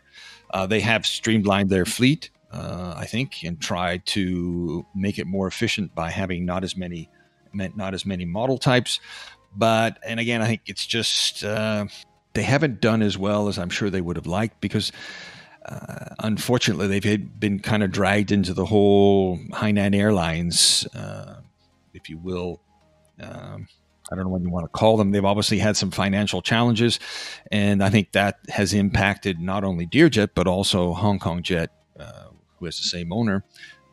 Uh, 0.50 0.66
they 0.66 0.80
have 0.80 1.06
streamlined 1.06 1.70
their 1.70 1.84
fleet, 1.84 2.30
uh, 2.50 2.94
I 2.96 3.06
think, 3.06 3.44
and 3.44 3.60
tried 3.60 4.06
to 4.06 4.84
make 4.94 5.18
it 5.18 5.26
more 5.26 5.46
efficient 5.46 5.94
by 5.94 6.10
having 6.10 6.44
not 6.44 6.64
as 6.64 6.76
many 6.76 7.10
not 7.52 7.94
as 7.94 8.06
many 8.06 8.24
model 8.24 8.58
types. 8.58 9.00
But 9.54 9.98
and 10.04 10.20
again, 10.20 10.42
I 10.42 10.46
think 10.46 10.62
it's 10.66 10.86
just 10.86 11.44
uh, 11.44 11.86
they 12.34 12.42
haven't 12.42 12.80
done 12.80 13.02
as 13.02 13.18
well 13.18 13.48
as 13.48 13.58
I'm 13.58 13.70
sure 13.70 13.90
they 13.90 14.00
would 14.00 14.16
have 14.16 14.26
liked 14.26 14.60
because. 14.60 14.92
Uh, 15.62 16.14
unfortunately, 16.20 16.86
they've 16.86 17.38
been 17.38 17.58
kind 17.60 17.82
of 17.82 17.92
dragged 17.92 18.32
into 18.32 18.54
the 18.54 18.64
whole 18.64 19.36
Hainan 19.52 19.94
Airlines, 19.94 20.86
uh, 20.94 21.34
if 21.92 22.08
you 22.08 22.16
will, 22.16 22.62
um, 23.20 23.68
I 24.10 24.16
don't 24.16 24.24
know 24.24 24.30
what 24.30 24.42
you 24.42 24.50
want 24.50 24.64
to 24.64 24.78
call 24.78 24.96
them. 24.96 25.12
They've 25.12 25.24
obviously 25.24 25.58
had 25.58 25.76
some 25.76 25.90
financial 25.90 26.42
challenges, 26.42 26.98
and 27.52 27.82
I 27.82 27.90
think 27.90 28.12
that 28.12 28.38
has 28.48 28.74
impacted 28.74 29.40
not 29.40 29.64
only 29.64 29.86
Deer 29.86 30.08
Jet 30.08 30.30
but 30.34 30.46
also 30.46 30.92
Hong 30.92 31.18
Kong 31.18 31.42
Jet, 31.42 31.70
uh, 31.98 32.28
who 32.58 32.64
has 32.64 32.76
the 32.76 32.88
same 32.88 33.12
owner, 33.12 33.44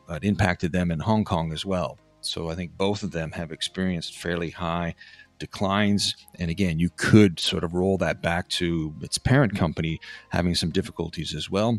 but 0.06 0.24
impacted 0.24 0.72
them 0.72 0.90
in 0.90 1.00
Hong 1.00 1.24
Kong 1.24 1.52
as 1.52 1.64
well. 1.64 1.98
So 2.20 2.50
I 2.50 2.54
think 2.54 2.76
both 2.76 3.02
of 3.02 3.12
them 3.12 3.32
have 3.32 3.52
experienced 3.52 4.18
fairly 4.18 4.50
high 4.50 4.94
declines. 5.38 6.16
And 6.38 6.50
again, 6.50 6.78
you 6.78 6.90
could 6.90 7.38
sort 7.38 7.64
of 7.64 7.74
roll 7.74 7.96
that 7.98 8.22
back 8.22 8.48
to 8.48 8.94
its 9.00 9.18
parent 9.18 9.56
company 9.56 10.00
having 10.30 10.54
some 10.54 10.70
difficulties 10.70 11.34
as 11.34 11.50
well. 11.50 11.78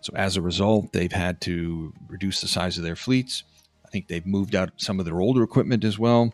So 0.00 0.12
as 0.14 0.36
a 0.36 0.42
result, 0.42 0.92
they've 0.92 1.10
had 1.10 1.40
to 1.42 1.92
reduce 2.06 2.40
the 2.40 2.48
size 2.48 2.78
of 2.78 2.84
their 2.84 2.96
fleets. 2.96 3.44
I 3.84 3.88
think 3.88 4.08
they've 4.08 4.26
moved 4.26 4.54
out 4.54 4.70
some 4.76 4.98
of 5.00 5.06
their 5.06 5.20
older 5.20 5.42
equipment 5.42 5.84
as 5.84 5.98
well. 5.98 6.32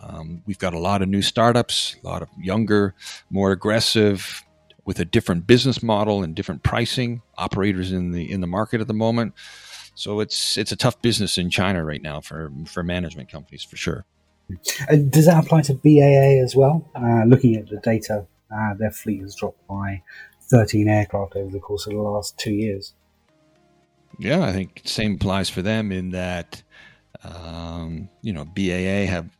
Um, 0.00 0.42
we've 0.46 0.58
got 0.58 0.74
a 0.74 0.78
lot 0.78 1.02
of 1.02 1.08
new 1.08 1.22
startups, 1.22 1.96
a 2.02 2.06
lot 2.06 2.22
of 2.22 2.28
younger, 2.40 2.94
more 3.30 3.52
aggressive, 3.52 4.44
with 4.84 4.98
a 4.98 5.04
different 5.04 5.46
business 5.46 5.82
model 5.82 6.22
and 6.22 6.34
different 6.34 6.62
pricing 6.62 7.22
operators 7.38 7.92
in 7.92 8.10
the 8.10 8.30
in 8.30 8.40
the 8.40 8.46
market 8.46 8.80
at 8.80 8.86
the 8.86 8.94
moment. 8.94 9.34
So 9.94 10.20
it's 10.20 10.58
it's 10.58 10.72
a 10.72 10.76
tough 10.76 11.00
business 11.00 11.38
in 11.38 11.50
China 11.50 11.84
right 11.84 12.02
now 12.02 12.20
for 12.20 12.52
for 12.66 12.82
management 12.82 13.30
companies 13.30 13.62
for 13.62 13.76
sure. 13.76 14.04
Does 15.08 15.26
that 15.26 15.42
apply 15.42 15.62
to 15.62 15.74
BAA 15.74 16.42
as 16.42 16.54
well? 16.54 16.86
Uh, 16.94 17.24
looking 17.24 17.56
at 17.56 17.68
the 17.68 17.78
data, 17.78 18.26
uh, 18.54 18.74
their 18.74 18.90
fleet 18.90 19.22
has 19.22 19.34
dropped 19.34 19.66
by 19.66 20.02
13 20.42 20.86
aircraft 20.86 21.34
over 21.36 21.50
the 21.50 21.58
course 21.58 21.86
of 21.86 21.94
the 21.94 21.98
last 21.98 22.36
two 22.36 22.52
years. 22.52 22.92
Yeah, 24.18 24.44
I 24.44 24.52
think 24.52 24.82
the 24.82 24.88
same 24.88 25.14
applies 25.14 25.48
for 25.48 25.62
them 25.62 25.90
in 25.90 26.10
that 26.10 26.62
um, 27.22 28.10
you 28.20 28.32
know 28.32 28.44
BAA 28.44 29.10
have 29.10 29.30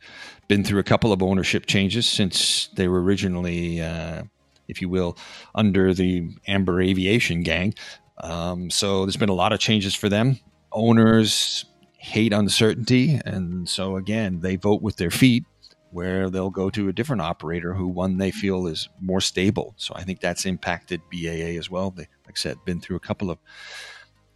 been 0.48 0.64
through 0.64 0.80
a 0.80 0.85
couple 0.85 1.12
of 1.12 1.22
ownership 1.22 1.66
changes 1.66 2.09
since 2.09 2.68
they 2.74 2.88
were 2.88 3.02
originally, 3.02 3.80
uh, 3.80 4.22
if 4.68 4.80
you 4.80 4.88
will, 4.88 5.16
under 5.54 5.94
the 5.94 6.30
Amber 6.46 6.80
Aviation 6.80 7.42
gang. 7.42 7.74
Um, 8.18 8.70
so 8.70 9.04
there's 9.04 9.16
been 9.16 9.28
a 9.28 9.35
lot 9.35 9.52
of 9.52 9.61
changes 9.61 9.94
for 9.94 10.09
them. 10.09 10.38
Owners 10.72 11.64
hate 11.96 12.33
uncertainty, 12.33 13.20
and 13.24 13.68
so 13.68 13.96
again, 13.96 14.40
they 14.40 14.57
vote 14.57 14.83
with 14.83 14.96
their 14.96 15.11
feet. 15.11 15.44
Where 15.90 16.28
they'll 16.28 16.50
go 16.50 16.70
to 16.70 16.88
a 16.88 16.92
different 16.92 17.22
operator 17.22 17.72
who 17.72 17.87
one 17.87 18.18
they 18.18 18.33
feel 18.33 18.66
is 18.66 18.88
more 19.00 19.20
stable. 19.20 19.74
So 19.76 19.94
I 19.94 20.02
think 20.02 20.18
that's 20.18 20.44
impacted 20.44 21.00
BAA 21.12 21.57
as 21.57 21.70
well. 21.70 21.92
They, 21.92 22.09
like 22.26 22.30
I 22.30 22.35
said, 22.35 22.57
been 22.64 22.80
through 22.80 22.96
a 22.96 23.00
couple 23.00 23.30
of 23.30 23.38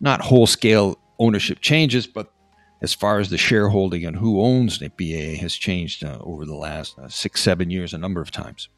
not 0.00 0.20
whole 0.20 0.46
scale 0.46 1.00
ownership 1.18 1.58
changes, 1.60 2.06
but 2.06 2.32
as 2.80 2.94
far 2.94 3.18
as 3.18 3.30
the 3.30 3.38
shareholding 3.38 4.04
and 4.04 4.16
who 4.16 4.40
owns 4.40 4.78
the 4.78 4.88
BAA 4.88 5.40
has 5.40 5.54
changed 5.54 6.04
uh, 6.04 6.18
over 6.20 6.44
the 6.44 6.54
last 6.54 6.98
uh, 6.98 7.08
six, 7.08 7.40
seven 7.40 7.70
years 7.70 7.92
a 7.92 7.98
number 7.98 8.20
of 8.20 8.30
times. 8.30 8.68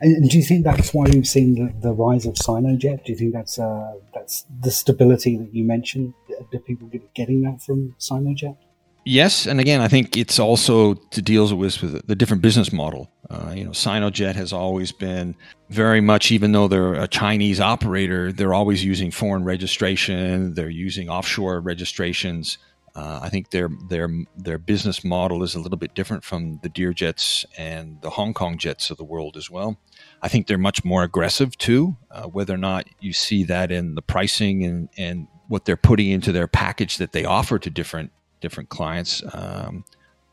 And 0.00 0.30
do 0.30 0.36
you 0.38 0.44
think 0.44 0.64
that's 0.64 0.94
why 0.94 1.06
we've 1.12 1.26
seen 1.26 1.54
the, 1.54 1.72
the 1.80 1.92
rise 1.92 2.24
of 2.24 2.34
Sinojet? 2.34 3.04
Do 3.04 3.12
you 3.12 3.18
think 3.18 3.32
that's 3.32 3.58
uh, 3.58 3.94
that's 4.14 4.46
the 4.60 4.70
stability 4.70 5.36
that 5.36 5.52
you 5.52 5.64
mentioned? 5.64 6.14
Are 6.38 6.58
people 6.60 6.88
getting 7.14 7.42
that 7.42 7.62
from 7.62 7.96
Sinojet? 7.98 8.56
Yes, 9.04 9.46
and 9.46 9.58
again, 9.58 9.80
I 9.80 9.88
think 9.88 10.16
it's 10.16 10.38
also 10.38 10.94
to 10.94 11.20
deals 11.20 11.52
with, 11.52 11.82
with 11.82 12.06
the 12.06 12.14
different 12.14 12.40
business 12.40 12.72
model. 12.72 13.10
Uh, 13.28 13.52
you 13.54 13.64
know, 13.64 13.70
Sinojet 13.70 14.36
has 14.36 14.52
always 14.52 14.92
been 14.92 15.34
very 15.70 16.00
much, 16.00 16.30
even 16.30 16.52
though 16.52 16.68
they're 16.68 16.94
a 16.94 17.08
Chinese 17.08 17.60
operator, 17.60 18.30
they're 18.30 18.54
always 18.54 18.84
using 18.84 19.10
foreign 19.10 19.42
registration. 19.42 20.54
They're 20.54 20.70
using 20.70 21.08
offshore 21.08 21.60
registrations. 21.60 22.58
Uh, 22.94 23.20
I 23.22 23.30
think 23.30 23.50
their 23.50 23.70
their 23.88 24.08
their 24.36 24.58
business 24.58 25.02
model 25.02 25.42
is 25.42 25.54
a 25.54 25.60
little 25.60 25.78
bit 25.78 25.94
different 25.94 26.24
from 26.24 26.60
the 26.62 26.68
Deer 26.68 26.92
Jets 26.92 27.46
and 27.56 28.00
the 28.02 28.10
Hong 28.10 28.34
Kong 28.34 28.58
Jets 28.58 28.90
of 28.90 28.98
the 28.98 29.04
world 29.04 29.36
as 29.36 29.50
well. 29.50 29.78
I 30.20 30.28
think 30.28 30.46
they're 30.46 30.58
much 30.58 30.84
more 30.84 31.02
aggressive 31.02 31.56
too. 31.56 31.96
Uh, 32.10 32.24
whether 32.24 32.52
or 32.52 32.58
not 32.58 32.86
you 33.00 33.12
see 33.14 33.44
that 33.44 33.72
in 33.72 33.94
the 33.94 34.02
pricing 34.02 34.64
and 34.64 34.88
and 34.98 35.28
what 35.48 35.64
they're 35.64 35.76
putting 35.76 36.10
into 36.10 36.32
their 36.32 36.46
package 36.46 36.98
that 36.98 37.12
they 37.12 37.24
offer 37.24 37.58
to 37.58 37.70
different 37.70 38.12
different 38.40 38.68
clients. 38.68 39.22
Um, 39.32 39.84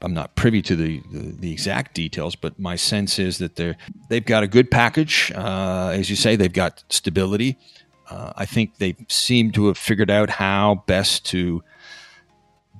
I'm 0.01 0.13
not 0.13 0.35
privy 0.35 0.61
to 0.63 0.75
the, 0.75 1.01
the, 1.11 1.35
the, 1.39 1.51
exact 1.51 1.93
details, 1.93 2.35
but 2.35 2.57
my 2.57 2.77
sense 2.77 3.19
is 3.19 3.37
that 3.39 3.55
they're 3.55 3.75
they've 4.09 4.25
got 4.25 4.43
a 4.43 4.47
good 4.47 4.71
package. 4.71 5.31
Uh, 5.33 5.91
as 5.93 6.09
you 6.09 6.15
say, 6.15 6.35
they've 6.35 6.51
got 6.51 6.83
stability. 6.89 7.57
Uh, 8.09 8.33
I 8.35 8.45
think 8.45 8.77
they 8.77 8.95
seem 9.07 9.51
to 9.51 9.67
have 9.67 9.77
figured 9.77 10.09
out 10.09 10.29
how 10.29 10.83
best 10.87 11.25
to 11.27 11.63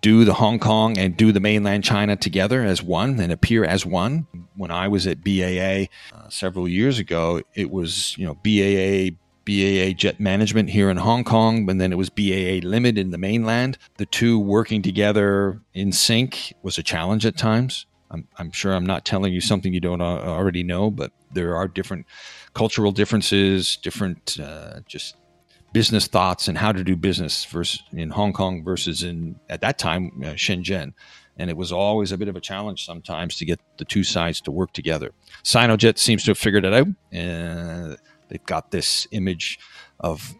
do 0.02 0.26
the 0.26 0.36
Hong 0.36 0.60
Kong 0.60 0.98
and 0.98 1.16
do 1.16 1.32
the 1.32 1.40
mainland 1.40 1.84
China 1.84 2.16
together 2.16 2.64
as 2.64 2.82
one 2.82 3.20
and 3.20 3.32
appear 3.32 3.66
as 3.66 3.86
one. 3.86 4.28
When 4.56 4.72
I 4.72 4.88
was 4.88 5.08
at 5.08 5.24
BAA 5.24 5.88
uh, 6.16 6.30
several 6.30 6.68
years 6.68 7.00
ago, 7.00 7.42
it 7.56 7.70
was 7.70 8.16
you 8.18 8.26
know 8.26 8.36
BAA 8.36 9.16
BAA 9.46 9.94
Jet 9.94 10.20
Management 10.20 10.70
here 10.70 10.90
in 10.90 10.98
Hong 10.98 11.24
Kong, 11.24 11.70
and 11.70 11.82
then 11.82 11.92
it 11.92 11.98
was 11.98 12.10
BAA 12.10 12.68
Limited 12.68 13.00
in 13.00 13.12
the 13.12 13.18
mainland. 13.18 13.78
The 13.98 14.06
two 14.06 14.40
working 14.40 14.82
together 14.82 15.60
in 15.74 15.92
sync 15.92 16.54
was 16.62 16.78
a 16.78 16.84
challenge 16.84 17.26
at 17.26 17.38
times. 17.38 17.86
I'm, 18.12 18.28
I'm 18.38 18.52
sure 18.52 18.74
I'm 18.74 18.86
not 18.86 19.06
telling 19.06 19.34
you 19.34 19.42
something 19.42 19.74
you 19.74 19.80
don't 19.80 20.02
already 20.02 20.64
know, 20.64 20.92
but 20.92 21.12
there 21.32 21.56
are 21.56 21.68
different 21.68 22.06
cultural 22.54 22.92
differences, 22.92 23.78
different 23.78 24.40
uh, 24.40 24.82
just 24.88 25.16
business 25.74 26.08
thoughts 26.08 26.48
and 26.48 26.58
how 26.58 26.72
to 26.72 26.84
do 26.84 26.96
business 26.96 27.46
versus 27.46 27.84
in 27.92 28.10
Hong 28.10 28.34
Kong 28.34 28.64
versus 28.64 29.04
in 29.04 29.40
at 29.50 29.62
that 29.62 29.78
time 29.78 30.12
uh, 30.24 30.30
Shenzhen. 30.30 30.94
And 31.38 31.50
it 31.50 31.56
was 31.56 31.72
always 31.72 32.12
a 32.12 32.18
bit 32.18 32.28
of 32.28 32.36
a 32.36 32.42
challenge 32.42 32.86
sometimes 32.86 33.38
to 33.38 33.46
get 33.46 33.62
the 33.78 33.86
two 33.86 34.04
sides 34.04 34.42
to 34.42 34.52
work 34.52 34.74
together. 34.74 35.12
Sinojet 35.44 35.98
seems 35.98 36.24
to 36.24 36.32
have 36.32 36.38
figured 36.38 36.66
it 36.66 36.74
out, 36.74 36.88
and 37.14 37.98
they've 38.28 38.46
got 38.46 38.72
this 38.72 39.08
image 39.12 39.58
of 40.02 40.36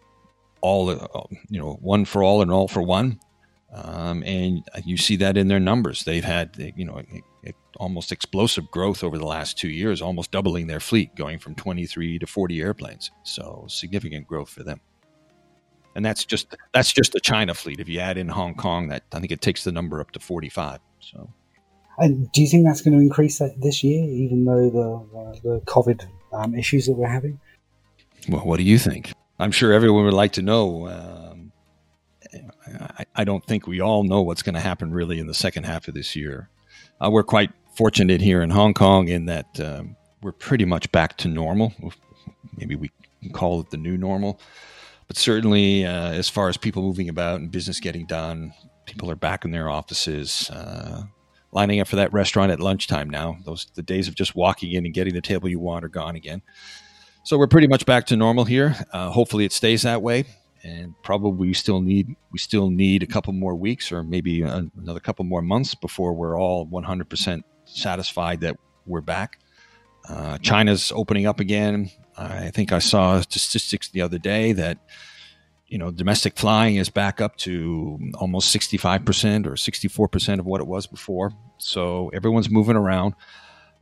all, 0.60 0.90
uh, 0.90 0.96
you 1.48 1.58
know, 1.58 1.78
one 1.80 2.04
for 2.04 2.22
all 2.22 2.42
and 2.42 2.52
all 2.52 2.68
for 2.68 2.82
one. 2.82 3.18
Um, 3.72 4.22
and 4.24 4.62
you 4.84 4.98
see 4.98 5.16
that 5.16 5.38
in 5.38 5.48
their 5.48 5.60
numbers. 5.60 6.04
They've 6.04 6.24
had, 6.24 6.72
you 6.76 6.84
know, 6.84 7.00
almost 7.76 8.12
explosive 8.12 8.70
growth 8.70 9.02
over 9.02 9.16
the 9.16 9.26
last 9.26 9.56
two 9.56 9.70
years, 9.70 10.02
almost 10.02 10.32
doubling 10.32 10.66
their 10.66 10.80
fleet, 10.80 11.14
going 11.14 11.38
from 11.38 11.54
23 11.54 12.18
to 12.18 12.26
40 12.26 12.60
airplanes. 12.60 13.10
So 13.22 13.64
significant 13.68 14.26
growth 14.26 14.50
for 14.50 14.64
them 14.64 14.80
and 15.94 16.04
that's 16.04 16.24
just 16.24 16.56
that's 16.72 16.92
just 16.92 17.12
the 17.12 17.20
China 17.20 17.54
fleet. 17.54 17.80
If 17.80 17.88
you 17.88 18.00
add 18.00 18.18
in 18.18 18.28
Hong 18.28 18.54
Kong, 18.54 18.88
that 18.88 19.02
I 19.12 19.20
think 19.20 19.32
it 19.32 19.40
takes 19.40 19.64
the 19.64 19.72
number 19.72 20.00
up 20.00 20.10
to 20.12 20.20
forty 20.20 20.48
five. 20.48 20.80
So, 21.00 21.30
and 21.98 22.30
do 22.32 22.42
you 22.42 22.48
think 22.48 22.66
that's 22.66 22.80
going 22.80 22.96
to 22.96 23.02
increase 23.02 23.38
that 23.38 23.60
this 23.60 23.82
year, 23.82 24.04
even 24.04 24.44
though 24.44 24.70
the 24.70 25.18
uh, 25.18 25.32
the 25.42 25.60
COVID 25.66 26.06
um, 26.32 26.54
issues 26.54 26.86
that 26.86 26.92
we're 26.92 27.08
having? 27.08 27.40
Well, 28.28 28.42
what 28.42 28.58
do 28.58 28.64
you 28.64 28.78
think? 28.78 29.12
I'm 29.38 29.52
sure 29.52 29.72
everyone 29.72 30.04
would 30.04 30.14
like 30.14 30.32
to 30.32 30.42
know. 30.42 30.88
Um, 30.88 31.52
I, 32.98 33.04
I, 33.16 33.24
don't 33.24 33.44
think 33.44 33.66
we 33.66 33.80
all 33.80 34.04
know 34.04 34.20
what's 34.20 34.42
going 34.42 34.54
to 34.54 34.60
happen 34.60 34.92
really 34.92 35.18
in 35.18 35.26
the 35.26 35.34
second 35.34 35.64
half 35.64 35.88
of 35.88 35.94
this 35.94 36.14
year. 36.14 36.50
Uh, 37.00 37.10
we're 37.10 37.22
quite 37.22 37.50
fortunate 37.74 38.20
here 38.20 38.42
in 38.42 38.50
Hong 38.50 38.74
Kong 38.74 39.08
in 39.08 39.24
that 39.26 39.58
um, 39.58 39.96
we're 40.22 40.32
pretty 40.32 40.66
much 40.66 40.92
back 40.92 41.16
to 41.18 41.28
normal. 41.28 41.72
Maybe 42.56 42.76
we 42.76 42.90
can 43.22 43.32
call 43.32 43.60
it 43.60 43.70
the 43.70 43.78
new 43.78 43.96
normal. 43.96 44.40
But 45.10 45.16
certainly, 45.16 45.84
uh, 45.84 46.12
as 46.12 46.28
far 46.28 46.48
as 46.48 46.56
people 46.56 46.82
moving 46.82 47.08
about 47.08 47.40
and 47.40 47.50
business 47.50 47.80
getting 47.80 48.06
done, 48.06 48.54
people 48.86 49.10
are 49.10 49.16
back 49.16 49.44
in 49.44 49.50
their 49.50 49.68
offices, 49.68 50.48
uh, 50.50 51.02
lining 51.50 51.80
up 51.80 51.88
for 51.88 51.96
that 51.96 52.12
restaurant 52.12 52.52
at 52.52 52.60
lunchtime 52.60 53.10
now. 53.10 53.36
Those 53.44 53.66
the 53.74 53.82
days 53.82 54.06
of 54.06 54.14
just 54.14 54.36
walking 54.36 54.70
in 54.70 54.84
and 54.84 54.94
getting 54.94 55.12
the 55.12 55.20
table 55.20 55.48
you 55.48 55.58
want 55.58 55.84
are 55.84 55.88
gone 55.88 56.14
again. 56.14 56.42
So 57.24 57.36
we're 57.36 57.48
pretty 57.48 57.66
much 57.66 57.86
back 57.86 58.06
to 58.06 58.16
normal 58.16 58.44
here. 58.44 58.76
Uh, 58.92 59.10
hopefully, 59.10 59.44
it 59.44 59.50
stays 59.50 59.82
that 59.82 60.00
way, 60.00 60.26
and 60.62 60.94
probably 61.02 61.48
we 61.48 61.54
still 61.54 61.80
need 61.80 62.14
we 62.30 62.38
still 62.38 62.70
need 62.70 63.02
a 63.02 63.08
couple 63.08 63.32
more 63.32 63.56
weeks 63.56 63.90
or 63.90 64.04
maybe 64.04 64.42
another 64.42 65.00
couple 65.00 65.24
more 65.24 65.42
months 65.42 65.74
before 65.74 66.12
we're 66.12 66.38
all 66.38 66.68
100% 66.68 67.42
satisfied 67.64 68.42
that 68.42 68.56
we're 68.86 69.00
back. 69.00 69.40
Uh, 70.08 70.38
China's 70.38 70.92
opening 70.94 71.26
up 71.26 71.40
again. 71.40 71.90
I 72.20 72.50
think 72.50 72.72
I 72.72 72.78
saw 72.78 73.20
statistics 73.20 73.88
the 73.88 74.02
other 74.02 74.18
day 74.18 74.52
that 74.52 74.78
you 75.66 75.78
know 75.78 75.90
domestic 75.90 76.36
flying 76.36 76.76
is 76.76 76.90
back 76.90 77.20
up 77.20 77.36
to 77.38 77.98
almost 78.14 78.54
65% 78.54 79.46
or 79.46 79.52
64% 79.52 80.38
of 80.38 80.46
what 80.46 80.60
it 80.60 80.66
was 80.66 80.86
before. 80.86 81.32
So 81.58 82.10
everyone's 82.10 82.50
moving 82.50 82.76
around. 82.76 83.14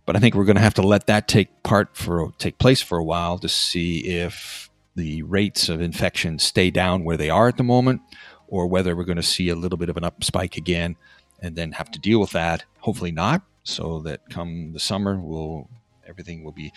But 0.06 0.16
I 0.16 0.20
think 0.20 0.34
we're 0.34 0.44
going 0.44 0.56
to 0.56 0.62
have 0.62 0.74
to 0.74 0.82
let 0.82 1.06
that 1.08 1.28
take 1.28 1.62
part 1.62 1.94
for 1.94 2.32
take 2.38 2.58
place 2.58 2.80
for 2.80 2.96
a 2.96 3.04
while 3.04 3.38
to 3.40 3.48
see 3.48 4.06
if 4.06 4.70
the 4.96 5.22
rates 5.22 5.68
of 5.68 5.82
infection 5.82 6.38
stay 6.38 6.70
down 6.70 7.04
where 7.04 7.18
they 7.18 7.28
are 7.28 7.48
at 7.48 7.58
the 7.58 7.62
moment 7.62 8.00
or 8.46 8.66
whether 8.66 8.96
we're 8.96 9.04
going 9.04 9.16
to 9.16 9.22
see 9.22 9.50
a 9.50 9.54
little 9.54 9.76
bit 9.76 9.90
of 9.90 9.96
an 9.98 10.04
up 10.04 10.24
spike 10.24 10.56
again 10.56 10.96
and 11.40 11.56
then 11.56 11.72
have 11.72 11.90
to 11.90 11.98
deal 11.98 12.20
with 12.20 12.30
that. 12.30 12.64
Hopefully 12.80 13.12
not, 13.12 13.42
so 13.64 14.00
that 14.00 14.30
come 14.30 14.72
the 14.72 14.80
summer, 14.80 15.20
we'll 15.20 15.68
everything 16.08 16.44
will 16.44 16.52
be 16.52 16.72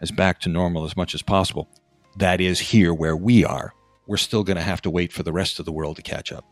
as 0.00 0.10
back 0.10 0.40
to 0.40 0.48
normal 0.48 0.84
as 0.84 0.96
much 0.96 1.14
as 1.14 1.22
possible. 1.22 1.68
That 2.16 2.40
is 2.40 2.60
here 2.60 2.92
where 2.92 3.16
we 3.16 3.44
are. 3.44 3.74
We're 4.06 4.16
still 4.16 4.44
going 4.44 4.56
to 4.56 4.62
have 4.62 4.82
to 4.82 4.90
wait 4.90 5.12
for 5.12 5.22
the 5.22 5.32
rest 5.32 5.58
of 5.58 5.64
the 5.64 5.72
world 5.72 5.96
to 5.96 6.02
catch 6.02 6.32
up. 6.32 6.44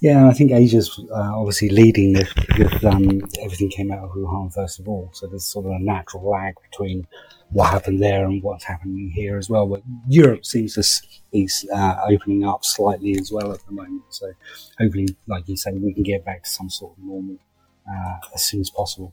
Yeah, 0.00 0.28
I 0.28 0.32
think 0.32 0.52
Asia's 0.52 1.00
uh, 1.10 1.32
obviously 1.34 1.68
leading 1.68 2.12
this 2.12 2.32
because 2.32 2.84
um, 2.84 3.22
everything 3.42 3.70
came 3.70 3.90
out 3.90 4.04
of 4.04 4.10
Wuhan 4.10 4.52
first 4.52 4.78
of 4.78 4.88
all. 4.88 5.10
So 5.12 5.26
there's 5.26 5.46
sort 5.46 5.66
of 5.66 5.72
a 5.72 5.78
natural 5.78 6.30
lag 6.30 6.54
between 6.70 7.06
what 7.50 7.70
happened 7.70 8.02
there 8.02 8.24
and 8.24 8.42
what's 8.42 8.64
happening 8.64 9.10
here 9.14 9.36
as 9.36 9.48
well. 9.48 9.66
But 9.66 9.82
Europe 10.08 10.44
seems 10.44 10.74
to 10.74 10.84
be 11.32 11.48
uh, 11.74 11.96
opening 12.08 12.44
up 12.44 12.64
slightly 12.64 13.16
as 13.18 13.32
well 13.32 13.52
at 13.52 13.64
the 13.66 13.72
moment. 13.72 14.02
So 14.10 14.32
hopefully, 14.78 15.08
like 15.26 15.48
you 15.48 15.56
say, 15.56 15.72
we 15.72 15.92
can 15.92 16.02
get 16.02 16.24
back 16.24 16.44
to 16.44 16.50
some 16.50 16.70
sort 16.70 16.96
of 16.96 17.04
normal 17.04 17.36
uh, 17.90 18.16
as 18.34 18.44
soon 18.44 18.60
as 18.60 18.70
possible. 18.70 19.12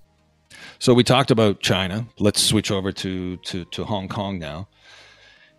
So 0.80 0.94
we 0.94 1.04
talked 1.04 1.32
about 1.32 1.60
China. 1.60 2.08
Let's 2.20 2.42
switch 2.42 2.72
over 2.72 2.92
to, 2.92 3.38
to, 3.38 3.66
to 3.66 3.84
Hong 3.86 4.08
Kong 4.08 4.40
now. 4.40 4.68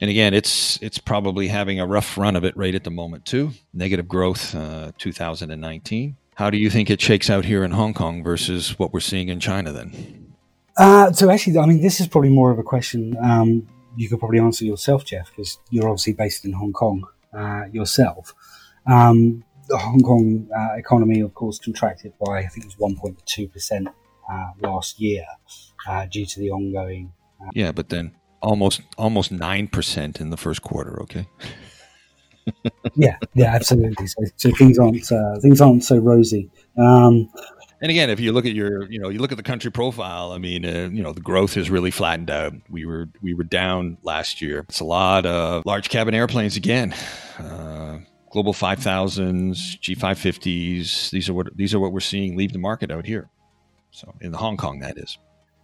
And 0.00 0.10
again, 0.10 0.34
it's 0.34 0.82
it's 0.82 0.98
probably 0.98 1.46
having 1.46 1.78
a 1.78 1.86
rough 1.86 2.18
run 2.18 2.34
of 2.34 2.42
it 2.42 2.56
right 2.56 2.74
at 2.74 2.82
the 2.82 2.90
moment 2.90 3.24
too. 3.24 3.52
Negative 3.72 4.08
growth, 4.08 4.52
uh, 4.52 4.90
2019. 4.98 6.16
How 6.34 6.50
do 6.50 6.58
you 6.58 6.70
think 6.70 6.90
it 6.90 7.00
shakes 7.00 7.30
out 7.30 7.44
here 7.44 7.62
in 7.62 7.70
Hong 7.70 7.94
Kong 7.94 8.24
versus 8.24 8.76
what 8.80 8.92
we're 8.92 8.98
seeing 8.98 9.28
in 9.28 9.38
China 9.38 9.70
then? 9.70 10.34
Uh, 10.76 11.12
so 11.12 11.30
actually, 11.30 11.56
I 11.56 11.66
mean, 11.66 11.82
this 11.82 12.00
is 12.00 12.08
probably 12.08 12.30
more 12.30 12.50
of 12.50 12.58
a 12.58 12.64
question 12.64 13.16
um, 13.22 13.68
you 13.96 14.08
could 14.08 14.18
probably 14.18 14.40
answer 14.40 14.64
yourself, 14.64 15.04
Jeff, 15.04 15.30
because 15.30 15.58
you're 15.70 15.88
obviously 15.88 16.14
based 16.14 16.44
in 16.44 16.52
Hong 16.52 16.72
Kong 16.72 17.06
uh, 17.32 17.66
yourself. 17.70 18.34
Um, 18.86 19.44
the 19.68 19.78
Hong 19.78 20.00
Kong 20.00 20.48
uh, 20.52 20.76
economy, 20.76 21.20
of 21.20 21.34
course, 21.34 21.58
contracted 21.60 22.12
by 22.18 22.38
I 22.38 22.46
think 22.46 22.66
it 22.66 22.76
was 22.76 22.92
1.2 22.96 23.52
percent 23.52 23.88
last 24.60 25.00
year 25.00 25.24
uh, 25.88 26.06
due 26.06 26.26
to 26.26 26.40
the 26.40 26.50
ongoing. 26.50 27.12
Uh, 27.40 27.50
yeah, 27.54 27.72
but 27.72 27.88
then 27.88 28.14
almost 28.40 28.82
almost 28.98 29.32
nine 29.32 29.68
percent 29.68 30.20
in 30.20 30.30
the 30.30 30.36
first 30.36 30.62
quarter. 30.62 31.00
Okay. 31.02 31.26
yeah, 32.94 33.16
yeah, 33.34 33.54
absolutely. 33.54 34.06
So, 34.06 34.22
so 34.36 34.50
things 34.56 34.78
aren't 34.78 35.10
uh, 35.10 35.38
things 35.40 35.60
aren't 35.60 35.84
so 35.84 35.98
rosy. 35.98 36.50
Um, 36.76 37.28
and 37.82 37.90
again, 37.90 38.10
if 38.10 38.20
you 38.20 38.30
look 38.30 38.46
at 38.46 38.52
your, 38.52 38.88
you 38.90 39.00
know, 39.00 39.08
you 39.08 39.18
look 39.18 39.32
at 39.32 39.36
the 39.36 39.42
country 39.42 39.72
profile. 39.72 40.30
I 40.30 40.38
mean, 40.38 40.64
uh, 40.64 40.88
you 40.92 41.02
know, 41.02 41.12
the 41.12 41.20
growth 41.20 41.54
has 41.54 41.68
really 41.68 41.90
flattened 41.90 42.30
out. 42.30 42.54
We 42.70 42.86
were 42.86 43.08
we 43.22 43.34
were 43.34 43.42
down 43.42 43.98
last 44.02 44.40
year. 44.40 44.64
It's 44.68 44.78
a 44.78 44.84
lot 44.84 45.26
of 45.26 45.66
large 45.66 45.88
cabin 45.88 46.14
airplanes 46.14 46.56
again. 46.56 46.94
Uh, 47.38 47.98
Global 48.30 48.54
5000s, 48.54 49.78
G550s. 49.80 51.10
These 51.10 51.28
are 51.28 51.34
what 51.34 51.56
these 51.56 51.74
are 51.74 51.80
what 51.80 51.92
we're 51.92 52.00
seeing 52.00 52.36
leave 52.36 52.52
the 52.52 52.60
market 52.60 52.92
out 52.92 53.04
here. 53.04 53.28
So 53.92 54.12
in 54.20 54.32
Hong 54.32 54.56
Kong, 54.56 54.80
that 54.80 54.98
is. 54.98 55.16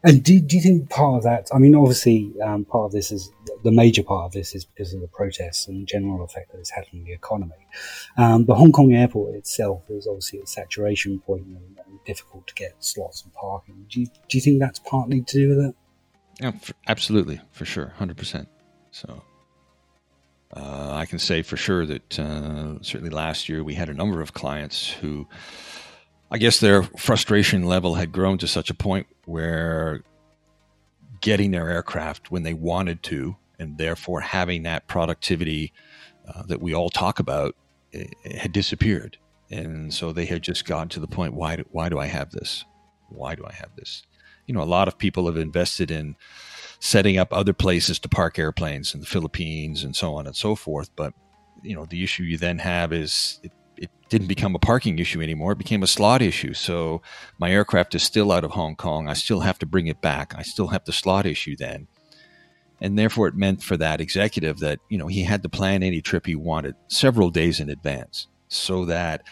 And 0.05 0.23
do, 0.23 0.38
do 0.38 0.55
you 0.55 0.62
think 0.62 0.91
part 0.91 1.17
of 1.17 1.23
that? 1.25 1.49
I 1.53 1.59
mean, 1.59 1.75
obviously, 1.75 2.33
um, 2.41 2.64
part 2.64 2.87
of 2.87 2.93
this 2.93 3.11
is 3.11 3.33
the 3.64 3.73
major 3.73 4.05
part 4.05 4.27
of 4.27 4.33
this 4.33 4.55
is 4.55 4.64
because 4.64 4.95
of 4.95 5.01
the 5.01 5.09
protests 5.09 5.67
and 5.67 5.88
general 5.88 6.23
effect 6.23 6.53
that 6.53 6.59
it's 6.59 6.71
had 6.71 6.85
on 6.95 7.03
the 7.03 7.12
economy. 7.12 7.67
Um, 8.17 8.45
the 8.45 8.55
Hong 8.55 8.71
Kong 8.71 8.93
airport 8.95 9.35
itself 9.35 9.83
is 9.88 10.07
obviously 10.07 10.38
at 10.38 10.49
saturation 10.49 11.19
point 11.19 11.47
and, 11.47 11.57
and, 11.57 11.99
difficult 12.07 12.47
to 12.47 12.55
get 12.55 12.73
slots 12.79 13.23
and 13.25 13.35
parking. 13.35 13.87
Do 13.91 14.01
you, 14.01 14.07
do 14.07 14.38
you 14.38 14.41
think 14.41 14.61
that's 14.61 14.79
partly 14.79 15.21
to 15.21 15.37
do 15.37 15.49
with 15.49 15.67
it? 15.67 15.75
Yeah, 16.41 16.53
for, 16.53 16.75
absolutely, 16.87 17.41
for 17.51 17.64
sure, 17.64 17.93
hundred 17.99 18.17
percent. 18.17 18.49
So 18.93 19.23
uh, 20.55 20.93
I 20.93 21.05
can 21.07 21.19
say 21.19 21.43
for 21.43 21.57
sure 21.57 21.85
that 21.85 22.19
uh, 22.19 22.81
certainly 22.83 23.11
last 23.11 23.49
year 23.49 23.64
we 23.64 23.75
had 23.75 23.88
a 23.88 23.95
number 23.95 24.23
of 24.23 24.33
clients 24.33 24.88
who 24.91 25.27
I 26.31 26.38
guess 26.38 26.61
their 26.61 26.83
frustration 26.83 27.64
level 27.64 27.95
had 27.95 28.12
grown 28.12 28.38
to 28.38 28.49
such 28.49 28.71
a 28.71 28.75
point 28.75 29.07
where 29.25 30.03
getting 31.21 31.51
their 31.51 31.69
aircraft 31.69 32.31
when 32.31 32.43
they 32.43 32.55
wanted 32.55 33.03
to, 33.05 33.37
and 33.59 33.79
therefore 33.79 34.21
having 34.21 34.62
that 34.64 34.87
productivity 34.87 35.73
uh, 36.29 36.43
that 36.45 36.61
we 36.61 36.75
all 36.75 36.91
talk 36.91 37.19
about, 37.19 37.57
had 38.38 38.53
disappeared. 38.53 39.17
And 39.51 39.93
so 39.93 40.12
they 40.12 40.27
had 40.27 40.43
just 40.43 40.67
gotten 40.67 40.91
to 40.91 41.01
the 41.01 41.07
point 41.07 41.33
why 41.33 41.57
do, 41.57 41.64
why 41.71 41.88
do 41.88 41.99
I 41.99 42.07
have 42.07 42.31
this? 42.31 42.64
Why 43.09 43.35
do 43.35 43.45
I 43.47 43.53
have 43.53 43.75
this? 43.77 44.03
You 44.47 44.55
know, 44.55 44.62
a 44.62 44.64
lot 44.64 44.88
of 44.88 44.99
people 44.99 45.27
have 45.27 45.38
invested 45.38 45.91
in 45.91 46.14
setting 46.81 47.17
up 47.19 47.33
other 47.33 47.55
places 47.55 47.99
to 48.01 48.09
park 48.09 48.38
airplanes 48.38 48.95
in 48.95 49.01
the 49.01 49.07
Philippines 49.07 49.83
and 49.83 49.97
so 49.97 50.14
on 50.14 50.27
and 50.27 50.37
so 50.37 50.55
forth. 50.55 50.91
But, 50.95 51.14
you 51.62 51.75
know, 51.75 51.87
the 51.87 52.05
issue 52.05 52.25
you 52.25 52.37
then 52.37 52.59
have 52.59 52.93
is 52.93 53.41
it 53.43 53.53
it 53.79 53.91
didn't 54.09 54.27
become 54.27 54.55
a 54.55 54.59
parking 54.59 54.99
issue 54.99 55.23
anymore. 55.23 55.53
It 55.53 55.59
became 55.59 55.83
a 55.83 55.87
slot 55.87 56.23
issue. 56.23 56.55
So 56.55 57.03
my 57.38 57.51
aircraft 57.51 57.95
is 57.95 58.03
still 58.03 58.33
out 58.33 58.45
of 58.45 58.53
Hong 58.53 58.77
Kong. 58.77 59.09
I 59.09 59.14
still 59.14 59.41
have 59.41 59.59
to 59.61 59.67
bring 59.67 59.87
it 59.87 60.01
back. 60.01 60.35
I 60.37 60.43
still 60.43 60.69
have 60.69 60.85
the 60.85 60.93
slot 60.93 61.27
issue 61.27 61.57
then. 61.57 61.88
And 62.81 62.99
therefore, 62.99 63.27
it 63.27 63.35
meant 63.35 63.62
for 63.62 63.77
that 63.77 64.01
executive 64.01 64.61
that, 64.61 64.79
you 64.88 64.99
know, 64.99 65.09
he 65.09 65.25
had 65.25 65.43
to 65.43 65.49
plan 65.49 65.83
any 65.83 66.01
trip 66.01 66.27
he 66.27 66.37
wanted 66.37 66.77
several 66.87 67.31
days 67.31 67.59
in 67.59 67.71
advance 67.71 68.29
so 68.49 68.85
that, 68.85 69.25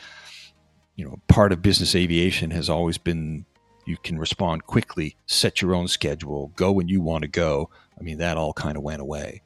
you 0.97 1.05
know, 1.05 1.21
part 1.29 1.53
of 1.53 1.63
business 1.63 1.95
aviation 1.95 2.51
has 2.51 2.69
always 2.69 2.99
been 2.99 3.47
you 3.87 3.97
can 3.97 4.19
respond 4.19 4.67
quickly, 4.67 5.17
set 5.27 5.63
your 5.63 5.75
own 5.75 5.87
schedule, 5.87 6.49
go 6.57 6.73
when 6.73 6.89
you 6.89 7.01
want 7.01 7.23
to 7.23 7.29
go. 7.29 7.71
I 7.99 8.03
mean, 8.03 8.19
that 8.19 8.37
all 8.37 8.53
kind 8.53 8.77
of 8.77 8.83
went 8.83 9.01
away. 9.01 9.43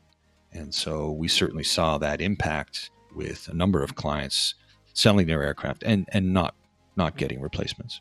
And 0.51 0.75
so 0.75 1.13
we 1.13 1.29
certainly 1.29 1.63
saw 1.63 1.99
that 1.99 2.23
impact 2.23 2.91
with 3.15 3.49
a 3.49 3.55
number 3.55 3.83
of 3.83 3.95
clients 3.95 4.55
selling 5.01 5.27
their 5.27 5.43
aircraft 5.43 5.83
and, 5.85 6.07
and 6.13 6.33
not 6.33 6.55
not 6.97 7.17
getting 7.17 7.41
replacements. 7.41 8.01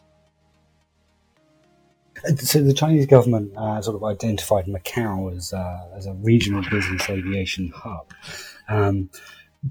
So 2.37 2.61
the 2.61 2.73
Chinese 2.73 3.05
government 3.05 3.53
uh, 3.55 3.81
sort 3.81 3.95
of 3.95 4.03
identified 4.03 4.65
Macau 4.65 5.33
as 5.33 5.53
uh, 5.53 5.87
as 5.95 6.05
a 6.05 6.13
regional 6.13 6.61
business 6.69 7.09
aviation 7.09 7.71
hub. 7.73 8.11
Um, 8.67 9.09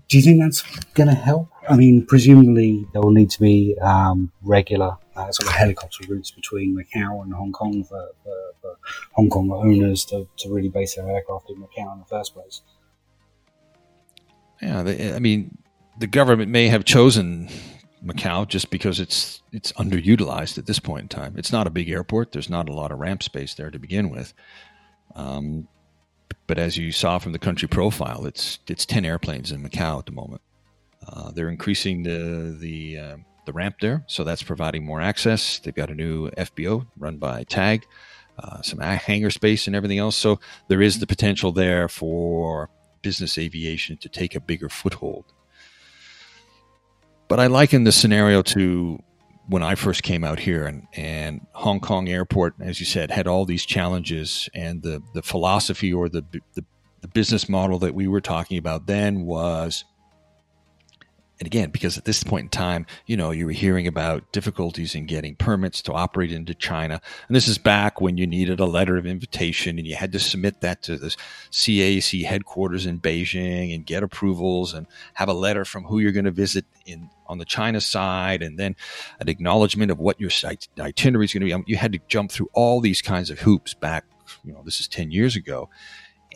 do 0.09 0.19
you 0.19 0.23
think 0.23 0.41
that's 0.41 0.63
going 0.95 1.09
to 1.09 1.15
help? 1.15 1.51
I 1.69 1.77
mean, 1.77 2.07
presumably 2.07 2.87
there 2.93 3.03
will 3.03 3.11
need 3.11 3.31
to 3.31 3.41
be 3.41 3.77
um, 3.81 4.33
regular 4.43 4.97
uh, 5.17 5.31
sort 5.33 5.49
of 5.49 5.55
helicopter 5.55 6.05
routes 6.09 6.31
between 6.31 6.77
Macau 6.77 7.23
and 7.23 7.33
Hong 7.33 7.53
Kong 7.53 7.85
for, 7.85 8.11
for, 8.23 8.37
for 8.61 8.79
Hong 9.13 9.31
Kong 9.31 9.51
owners 9.51 10.05
to, 10.07 10.29
to 10.39 10.53
really 10.53 10.69
base 10.69 10.97
their 10.97 11.09
aircraft 11.09 11.49
in 11.51 11.57
Macau 11.57 11.93
in 11.95 12.01
the 12.01 12.05
first 12.05 12.35
place. 12.35 12.61
Yeah, 14.61 14.83
they, 14.83 15.15
I 15.15 15.21
mean, 15.21 15.57
the 15.99 16.07
government 16.07 16.51
may 16.51 16.69
have 16.69 16.85
chosen 16.85 17.49
Macau 18.05 18.47
just 18.47 18.71
because 18.71 19.01
it's 19.01 19.43
it's 19.53 19.73
underutilized 19.73 20.57
at 20.59 20.67
this 20.67 20.79
point 20.79 21.03
in 21.03 21.09
time. 21.09 21.35
It's 21.37 21.53
not 21.53 21.67
a 21.67 21.71
big 21.71 21.91
airport. 21.91 22.33
There's 22.33 22.51
not 22.51 22.69
a 22.69 22.73
lot 22.73 22.93
of 22.93 22.99
ramp 22.99 23.23
space 23.23 23.55
there 23.55 23.71
to 23.71 23.79
begin 23.79 24.11
with. 24.11 24.33
Um, 25.15 25.67
but 26.47 26.59
as 26.59 26.77
you 26.77 26.93
saw 26.93 27.19
from 27.19 27.33
the 27.33 27.39
country 27.39 27.69
profile, 27.69 28.25
it's 28.27 28.61
it's 28.69 28.87
ten 28.87 29.05
airplanes 29.05 29.51
in 29.51 29.63
Macau 29.63 29.99
at 29.99 30.07
the 30.07 30.13
moment. 30.13 30.43
Uh, 31.07 31.33
they're 31.33 31.51
increasing 31.51 32.05
the 32.05 32.57
the 32.59 32.99
uh, 32.99 33.17
the 33.47 33.53
ramp 33.53 33.77
there, 33.81 34.05
so 34.07 34.23
that's 34.23 34.43
providing 34.43 34.85
more 34.85 35.01
access. 35.01 35.59
They've 35.59 35.75
got 35.75 35.91
a 35.91 35.95
new 35.95 36.31
FBO 36.31 36.87
run 36.97 37.17
by 37.17 37.45
TAG, 37.45 37.87
uh, 38.39 38.63
some 38.63 38.79
hangar 38.79 39.31
space 39.31 39.67
and 39.67 39.75
everything 39.75 39.99
else. 39.99 40.17
So 40.17 40.39
there 40.69 40.83
is 40.83 41.01
the 41.01 41.07
potential 41.07 41.51
there 41.51 41.89
for 41.89 42.71
business 43.03 43.39
aviation 43.39 43.97
to 43.97 44.09
take 44.09 44.35
a 44.35 44.41
bigger 44.41 44.69
foothold 44.69 45.33
but 47.29 47.39
I 47.39 47.47
liken 47.47 47.85
the 47.85 47.93
scenario 47.93 48.43
to 48.43 48.99
when 49.49 49.63
I 49.63 49.75
first 49.75 50.03
came 50.03 50.25
out 50.25 50.39
here 50.39 50.67
and, 50.67 50.87
and 50.95 51.47
Hong 51.53 51.81
Kong 51.81 52.09
airport, 52.09 52.55
as 52.61 52.81
you 52.81 52.87
said, 52.87 53.11
had 53.11 53.27
all 53.27 53.47
these 53.47 53.65
challenges 53.65 54.49
and 54.55 54.83
the, 54.83 55.03
the 55.15 55.23
philosophy 55.23 55.93
or 55.93 56.09
the, 56.09 56.23
the, 56.55 56.65
the 57.01 57.09
business 57.09 57.49
model 57.49 57.79
that 57.79 57.95
we 57.95 58.09
were 58.09 58.21
talking 58.21 58.59
about 58.59 58.87
then 58.87 59.23
was 59.23 59.85
and 61.41 61.47
again, 61.47 61.71
because 61.71 61.97
at 61.97 62.05
this 62.05 62.25
point 62.25 62.45
in 62.45 62.49
time, 62.49 62.85
you 63.07 63.17
know, 63.17 63.31
you 63.31 63.47
were 63.47 63.53
hearing 63.53 63.87
about 63.87 64.33
difficulties 64.33 64.97
in 64.97 65.07
getting 65.07 65.37
permits 65.37 65.81
to 65.83 65.93
operate 65.93 66.33
into 66.33 66.53
China. 66.53 67.01
And 67.29 67.37
this 67.37 67.47
is 67.47 67.59
back 67.59 68.01
when 68.01 68.19
you 68.19 68.27
needed 68.27 68.59
a 68.59 68.67
letter 68.67 68.97
of 68.97 69.07
invitation 69.07 69.79
and 69.79 69.87
you 69.87 69.95
had 69.95 70.11
to 70.13 70.19
submit 70.19 70.61
that 70.63 70.83
to 70.83 70.97
the 70.97 71.15
CAC 71.53 72.25
headquarters 72.25 72.87
in 72.87 72.99
Beijing 72.99 73.73
and 73.73 73.87
get 73.87 74.03
approvals 74.03 74.75
and 74.75 74.89
have 75.15 75.29
a 75.29 75.33
letter 75.33 75.65
from 75.65 75.85
who 75.85 76.01
you're 76.01 76.13
going 76.13 76.25
to 76.25 76.33
visit 76.33 76.65
in 76.87 77.09
on 77.29 77.39
the 77.39 77.45
China 77.45 77.81
side 77.81 78.43
and 78.43 78.59
then 78.59 78.75
an 79.21 79.29
acknowledgement 79.29 79.91
of 79.91 79.99
what 79.99 80.21
your 80.21 80.31
itinerary 80.79 81.25
is 81.25 81.33
going 81.33 81.41
to 81.41 81.47
be. 81.47 81.53
Um, 81.53 81.65
you 81.67 81.77
had 81.77 81.93
to 81.93 81.99
jump 82.09 82.31
through 82.31 82.49
all 82.53 82.81
these 82.81 83.03
kinds 83.03 83.31
of 83.31 83.41
hoops 83.41 83.75
back, 83.75 84.05
you 84.45 84.53
know, 84.53 84.63
this 84.65 84.81
is 84.81 84.89
10 84.89 85.11
years 85.11 85.37
ago. 85.37 85.69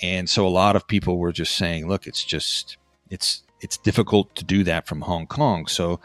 And 0.03 0.29
so 0.29 0.47
a 0.47 0.49
lot 0.49 0.77
of 0.77 0.87
people 0.87 1.19
were 1.19 1.33
just 1.33 1.57
saying, 1.57 1.89
look, 1.89 2.07
it's 2.07 2.25
just, 2.25 2.77
it's, 3.11 3.43
it's 3.61 3.77
difficult 3.77 4.35
to 4.37 4.45
do 4.45 4.65
that 4.65 4.87
from 4.87 5.03
Hong 5.03 5.27
Kong. 5.27 5.67
So 5.67 6.01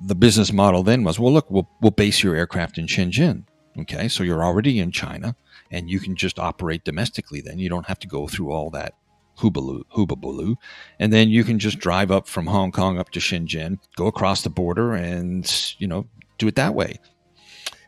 the 0.00 0.14
business 0.14 0.52
model 0.52 0.82
then 0.82 1.04
was, 1.04 1.18
well, 1.18 1.32
look, 1.32 1.50
we'll, 1.50 1.68
we'll 1.80 1.90
base 1.90 2.22
your 2.22 2.34
aircraft 2.34 2.78
in 2.78 2.86
Shenzhen. 2.86 3.44
Okay. 3.78 4.08
So 4.08 4.22
you're 4.22 4.44
already 4.44 4.78
in 4.78 4.90
China 4.90 5.36
and 5.70 5.90
you 5.90 6.00
can 6.00 6.16
just 6.16 6.38
operate 6.38 6.84
domestically 6.84 7.40
then. 7.40 7.58
You 7.58 7.68
don't 7.68 7.86
have 7.86 7.98
to 8.00 8.08
go 8.08 8.26
through 8.26 8.52
all 8.52 8.70
that 8.70 8.94
Hubabaloo, 9.38 10.56
and 10.98 11.12
then 11.12 11.28
you 11.28 11.44
can 11.44 11.58
just 11.58 11.78
drive 11.78 12.10
up 12.10 12.26
from 12.26 12.46
Hong 12.46 12.72
Kong 12.72 12.98
up 12.98 13.10
to 13.10 13.20
Shenzhen, 13.20 13.78
go 13.96 14.06
across 14.06 14.42
the 14.42 14.50
border, 14.50 14.94
and 14.94 15.74
you 15.78 15.86
know 15.86 16.06
do 16.38 16.48
it 16.48 16.56
that 16.56 16.74
way. 16.74 16.98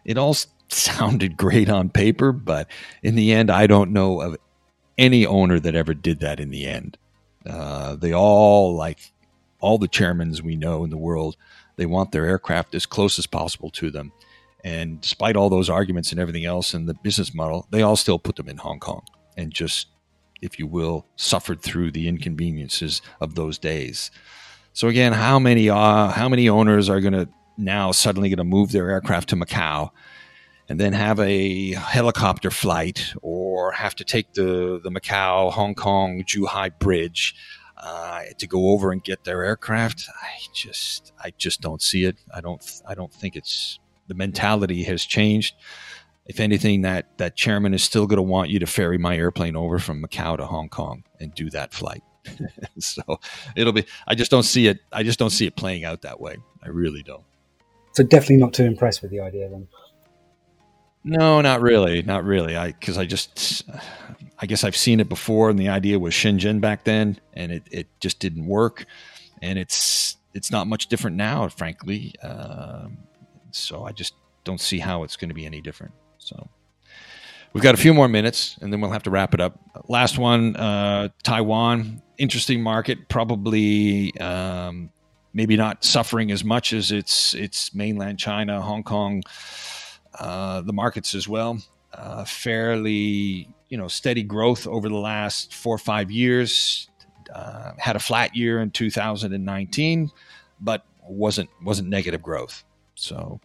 It 0.05 0.19
all 0.19 0.37
sounded 0.69 1.37
great 1.37 1.69
on 1.69 1.91
paper, 1.91 2.33
but 2.33 2.69
in 3.03 3.15
the 3.15 3.33
end, 3.33 3.51
I 3.51 3.67
don't 3.67 3.93
know 3.93 4.21
of 4.21 4.37
any 4.97 5.27
owner 5.27 5.59
that 5.61 5.75
ever 5.75 5.95
did 5.95 6.21
that. 6.21 6.41
In 6.41 6.51
the 6.51 6.67
end, 6.67 6.99
uh, 7.47 7.97
they 7.97 8.13
all 8.13 8.75
like 8.75 9.13
all 9.61 9.79
the 9.79 9.89
chairmans 9.89 10.43
we 10.43 10.57
know 10.57 10.85
in 10.85 10.91
the 10.91 10.97
world. 10.97 11.37
They 11.77 11.87
want 11.87 12.13
their 12.13 12.27
aircraft 12.27 12.75
as 12.75 12.87
close 12.87 13.19
as 13.19 13.27
possible 13.27 13.71
to 13.71 13.91
them. 13.91 14.13
And 14.65 15.01
despite 15.01 15.37
all 15.37 15.49
those 15.49 15.71
arguments 15.71 16.11
and 16.11 16.21
everything 16.21 16.45
else 16.45 16.75
in 16.75 16.87
the 16.87 16.95
business 16.95 17.33
model, 17.33 17.67
they 17.71 17.83
all 17.83 17.97
still 17.97 18.19
put 18.19 18.37
them 18.37 18.49
in 18.49 18.57
Hong 18.57 18.81
Kong 18.81 19.03
and 19.37 19.53
just 19.53 19.87
if 20.41 20.59
you 20.59 20.67
will, 20.67 21.07
suffered 21.17 21.61
through 21.63 21.91
the 21.91 22.09
inconveniences 22.09 23.03
of 23.21 23.35
those 23.35 23.59
days. 23.59 24.11
So 24.73 24.89
again, 24.89 25.13
how 25.13 25.39
many 25.39 25.69
uh, 25.69 26.09
how 26.09 26.29
many 26.29 26.49
owners 26.49 26.89
are 26.89 27.01
going 27.01 27.15
to 27.15 27.29
now 27.57 27.91
suddenly 27.91 28.29
going 28.29 28.39
to 28.39 28.45
move 28.45 28.71
their 28.71 28.91
aircraft 28.91 29.31
to 29.31 29.37
Macau 29.37 29.91
and 30.69 30.79
then 30.79 30.93
have 30.93 31.19
a 31.19 31.73
helicopter 31.73 32.51
flight 32.51 33.13
or 33.21 33.73
have 33.73 33.97
to 33.97 34.05
take 34.05 34.35
the 34.35 34.81
the 34.83 34.91
Macau 34.91 35.51
Hong 35.53 35.75
Kong 35.75 36.23
Zhuhai 36.23 36.79
bridge 36.79 37.35
uh, 37.77 38.23
to 38.39 38.47
go 38.47 38.69
over 38.69 38.93
and 38.93 39.03
get 39.03 39.25
their 39.25 39.43
aircraft? 39.43 40.05
I 40.09 40.39
just 40.55 41.13
I 41.23 41.33
just 41.37 41.61
don't 41.61 41.83
see 41.83 42.05
it. 42.05 42.17
I 42.33 42.41
don't 42.41 42.65
I 42.87 42.95
don't 42.95 43.13
think 43.13 43.35
it's 43.35 43.81
the 44.07 44.15
mentality 44.15 44.85
has 44.85 45.05
changed 45.05 45.55
if 46.29 46.41
anything, 46.41 46.83
that 46.83 47.17
that 47.17 47.35
chairman 47.35 47.75
is 47.75 47.83
still 47.83 48.07
going 48.07 48.19
to 48.19 48.23
want 48.23 48.51
you 48.51 48.59
to 48.59 48.67
ferry 48.67 48.99
my 48.99 49.17
airplane 49.17 49.57
over 49.57 49.79
from 49.79 50.03
Macau 50.03 50.37
to 50.37 50.47
Hong 50.47 50.69
Kong 50.69 51.05
and 51.19 51.35
do 51.35 51.49
that 51.51 51.73
flight. 51.73 52.03
so 52.79 53.03
it'll 53.57 53.73
be. 53.73 53.87
I 54.07 54.15
just 54.15 54.31
don't 54.31 54.43
see 54.43 54.67
it. 54.67 54.81
I 54.93 55.03
just 55.03 55.19
don't 55.19 55.31
see 55.31 55.47
it 55.47 55.57
playing 55.57 55.85
out 55.85 56.03
that 56.03 56.21
way. 56.21 56.37
I 56.63 56.69
really 56.69 57.03
don't. 57.03 57.25
So 57.93 58.05
definitely 58.05 58.37
not 58.37 58.53
too 58.53 58.65
impressed 58.65 59.01
with 59.01 59.11
the 59.11 59.21
idea 59.21 59.49
then. 59.49 59.67
No, 61.03 61.41
not 61.41 61.63
really, 61.63 62.03
not 62.03 62.25
really. 62.25 62.57
I 62.57 62.73
because 62.73 62.99
I 62.99 63.07
just, 63.07 63.65
I 64.39 64.45
guess 64.45 64.65
I've 64.65 64.77
seen 64.77 65.01
it 65.01 65.09
before, 65.09 65.49
and 65.49 65.59
the 65.59 65.71
idea 65.71 65.99
was 65.99 66.13
Shenzhen 66.13 66.61
back 66.61 66.85
then, 66.85 67.19
and 67.33 67.51
it 67.51 67.63
it 67.71 67.87
just 68.01 68.19
didn't 68.19 68.47
work, 68.47 68.85
and 69.41 69.59
it's 69.59 70.19
it's 70.35 70.51
not 70.51 70.67
much 70.67 70.89
different 70.89 71.17
now, 71.17 71.49
frankly. 71.49 72.15
Um, 72.23 72.99
so 73.51 73.85
I 73.85 73.93
just 73.93 74.13
don't 74.45 74.61
see 74.61 74.79
how 74.79 75.05
it's 75.05 75.17
going 75.17 75.31
to 75.31 75.35
be 75.35 75.47
any 75.47 75.63
different. 75.63 75.95
So 76.19 76.49
we've 77.53 77.63
got 77.63 77.75
a 77.75 77.79
few 77.79 77.95
more 77.95 78.09
minutes 78.09 78.57
and 78.61 78.73
then 78.73 78.81
we'll 78.81 78.91
have 78.91 79.05
to 79.05 79.11
wrap 79.11 79.35
it 79.35 79.41
up. 79.41 79.59
Last 79.89 80.19
one 80.19 80.57
uh, 80.57 81.09
Taiwan, 81.23 82.03
interesting 82.19 82.63
market, 82.63 83.09
probably. 83.09 84.19
Um, 84.21 84.91
maybe 85.33 85.57
not 85.57 85.85
suffering 85.85 86.31
as 86.31 86.43
much 86.43 86.73
as 86.73 86.91
its 86.91 87.35
its 87.35 87.75
mainland 87.75 88.19
China, 88.19 88.61
Hong 88.61 88.83
Kong, 88.83 89.23
uh, 90.19 90.63
the 90.63 90.73
markets 90.73 91.15
as 91.15 91.29
well. 91.29 91.59
Uh, 91.93 92.25
fairly, 92.25 93.49
you 93.69 93.79
know, 93.79 93.89
steady 93.89 94.23
growth 94.23 94.67
over 94.67 94.89
the 94.89 94.97
last 94.97 95.55
four 95.55 95.75
or 95.75 95.79
five 95.79 96.11
years. 96.11 96.89
Uh, 97.33 97.73
had 97.79 97.95
a 97.95 97.99
flat 97.99 98.35
year 98.35 98.61
in 98.61 98.71
2019, 98.71 100.11
but 100.61 100.85
wasn't 101.03 101.49
wasn't 101.63 101.89
negative 101.89 102.23
growth. 102.23 102.65
So 102.95 103.41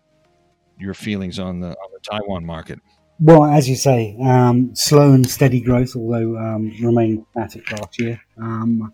your 0.80 0.94
feelings 0.94 1.40
on 1.40 1.60
the 1.60 1.70
on 1.70 1.92
the 1.94 2.00
Taiwan 2.00 2.46
market. 2.46 2.80
Well, 3.20 3.46
as 3.46 3.70
you 3.70 3.76
say, 3.76 4.18
um, 4.22 4.76
slow 4.76 5.14
and 5.14 5.30
steady 5.30 5.62
growth, 5.62 5.96
although 5.96 6.38
um, 6.38 6.74
remained 6.82 7.26
static 7.32 7.72
last 7.72 8.00
year. 8.00 8.20
Um, 8.38 8.92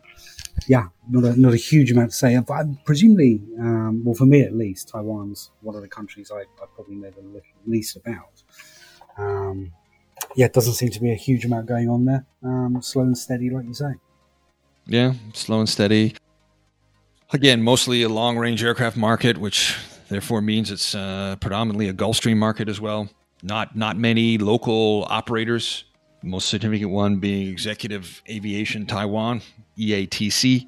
yeah, 0.67 0.87
not 1.09 1.23
a, 1.23 1.39
not 1.39 1.53
a 1.53 1.57
huge 1.57 1.91
amount 1.91 2.11
to 2.11 2.15
say. 2.15 2.37
But 2.39 2.65
presumably, 2.85 3.41
um, 3.59 4.03
well, 4.03 4.13
for 4.13 4.25
me 4.25 4.41
at 4.41 4.53
least, 4.53 4.89
Taiwan's 4.89 5.51
one 5.61 5.75
of 5.75 5.81
the 5.81 5.87
countries 5.87 6.31
I, 6.31 6.41
I 6.41 6.65
probably 6.75 6.95
know 6.95 7.09
the 7.09 7.41
least 7.65 7.95
about. 7.95 8.43
Um, 9.17 9.71
yeah, 10.35 10.45
it 10.45 10.53
doesn't 10.53 10.73
seem 10.73 10.89
to 10.89 10.99
be 10.99 11.11
a 11.11 11.15
huge 11.15 11.45
amount 11.45 11.67
going 11.67 11.89
on 11.89 12.05
there. 12.05 12.25
Um, 12.43 12.81
slow 12.81 13.03
and 13.03 13.17
steady, 13.17 13.49
like 13.49 13.65
you 13.65 13.73
say. 13.73 13.93
Yeah, 14.85 15.13
slow 15.33 15.59
and 15.59 15.69
steady. 15.69 16.15
Again, 17.31 17.61
mostly 17.61 18.03
a 18.03 18.09
long 18.09 18.37
range 18.37 18.63
aircraft 18.63 18.97
market, 18.97 19.37
which 19.37 19.77
therefore 20.09 20.41
means 20.41 20.71
it's 20.71 20.93
uh, 20.95 21.35
predominantly 21.39 21.87
a 21.87 21.93
Gulfstream 21.93 22.37
market 22.37 22.67
as 22.67 22.81
well. 22.81 23.09
Not 23.41 23.75
not 23.75 23.97
many 23.97 24.37
local 24.37 25.05
operators. 25.09 25.85
The 26.21 26.27
most 26.27 26.49
significant 26.49 26.91
one 26.91 27.17
being 27.17 27.47
Executive 27.47 28.21
Aviation 28.29 28.85
Taiwan 28.85 29.41
(EATC). 29.77 30.67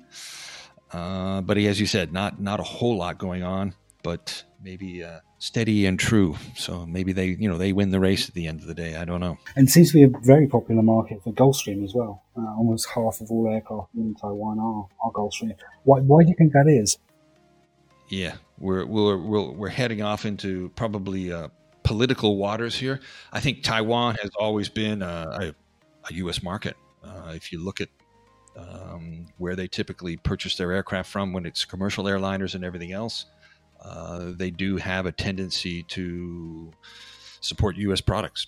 Uh, 0.94 1.42
but 1.42 1.58
as 1.58 1.80
you 1.80 1.86
said, 1.86 2.14
not 2.14 2.40
not 2.40 2.60
a 2.60 2.64
whole 2.64 2.98
lot 2.98 3.18
going 3.18 3.44
on, 3.44 3.74
but 4.04 4.44
maybe 4.64 5.04
uh, 5.04 5.20
steady 5.40 5.86
and 5.86 6.00
true. 6.00 6.38
So 6.56 6.86
maybe 6.86 7.12
they 7.12 7.28
you 7.28 7.50
know 7.50 7.58
they 7.58 7.74
win 7.74 7.92
the 7.92 8.00
race 8.00 8.30
at 8.30 8.36
the 8.36 8.48
end 8.48 8.62
of 8.62 8.68
the 8.68 8.74
day. 8.74 8.96
I 8.96 9.04
don't 9.04 9.20
know. 9.20 9.38
And 9.56 9.68
it 9.68 9.72
seems 9.72 9.92
to 9.92 9.94
be 9.96 10.04
a 10.04 10.20
very 10.24 10.48
popular 10.48 10.84
market 10.84 11.24
for 11.24 11.34
Gulfstream 11.34 11.84
as 11.84 11.94
well. 11.94 12.24
Uh, 12.38 12.56
almost 12.56 12.88
half 12.96 13.20
of 13.20 13.30
all 13.32 13.50
aircraft 13.52 13.90
in 13.96 14.16
Taiwan 14.16 14.60
are, 14.60 14.88
are 15.04 15.12
Gulfstream. 15.12 15.56
Why, 15.84 16.00
why 16.00 16.24
do 16.24 16.30
you 16.30 16.36
think 16.38 16.54
that 16.54 16.68
is? 16.68 16.98
Yeah, 18.08 18.36
we're 18.62 18.86
we're 18.86 19.18
we're, 19.18 19.52
we're 19.52 19.70
heading 19.70 20.02
off 20.02 20.26
into 20.26 20.70
probably 20.76 21.34
uh, 21.34 21.50
political 21.84 22.38
waters 22.38 22.76
here. 22.76 23.00
I 23.34 23.40
think 23.40 23.64
Taiwan 23.64 24.16
has 24.22 24.30
always 24.40 24.70
been 24.70 25.02
a, 25.02 25.06
a, 25.06 25.56
a 26.10 26.14
U.S. 26.14 26.44
market. 26.44 26.78
Uh, 27.04 27.34
if 27.36 27.52
you 27.52 27.64
look 27.64 27.82
at 27.82 27.90
um, 28.56 29.26
where 29.38 29.56
they 29.56 29.68
typically 29.68 30.18
purchase 30.18 30.56
their 30.56 30.72
aircraft 30.72 31.10
from 31.10 31.34
when 31.34 31.46
it's 31.46 31.66
commercial 31.66 32.06
airliners 32.06 32.54
and 32.54 32.64
everything 32.64 32.92
else, 32.92 33.26
uh, 33.82 34.32
they 34.36 34.52
do 34.52 34.78
have 34.78 35.08
a 35.08 35.12
tendency 35.12 35.84
to 35.84 36.72
support 37.42 37.76
U.S. 37.78 38.00
products. 38.00 38.48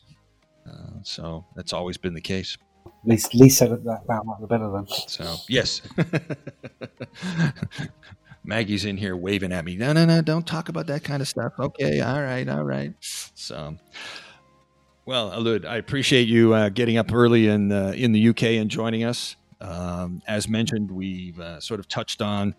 Uh, 0.69 1.01
so 1.01 1.43
that's 1.55 1.73
always 1.73 1.97
been 1.97 2.13
the 2.13 2.21
case. 2.21 2.57
At 2.85 3.09
least, 3.09 3.57
said 3.57 3.71
it 3.71 3.83
that, 3.83 4.01
much 4.07 4.37
the 4.39 4.47
better 4.47 4.71
then. 4.71 4.87
So 5.07 5.35
yes. 5.49 5.81
Maggie's 8.45 8.85
in 8.85 8.97
here 8.97 9.15
waving 9.15 9.51
at 9.51 9.63
me. 9.65 9.75
No, 9.75 9.93
no, 9.93 10.05
no, 10.05 10.21
don't 10.21 10.45
talk 10.45 10.69
about 10.69 10.87
that 10.87 11.03
kind 11.03 11.21
of 11.21 11.27
stuff. 11.27 11.53
Okay, 11.57 12.01
all 12.01 12.21
right, 12.21 12.47
all 12.47 12.63
right. 12.63 12.93
So, 12.99 13.77
well, 15.05 15.31
Alud, 15.31 15.65
I 15.65 15.77
appreciate 15.77 16.27
you 16.27 16.53
uh, 16.53 16.69
getting 16.69 16.97
up 16.97 17.13
early 17.13 17.47
in 17.47 17.71
uh, 17.71 17.93
in 17.95 18.11
the 18.11 18.29
UK 18.29 18.43
and 18.43 18.69
joining 18.69 19.03
us. 19.03 19.35
Um, 19.61 20.21
as 20.27 20.49
mentioned, 20.49 20.91
we've 20.91 21.39
uh, 21.39 21.61
sort 21.61 21.79
of 21.79 21.87
touched 21.87 22.21
on 22.21 22.53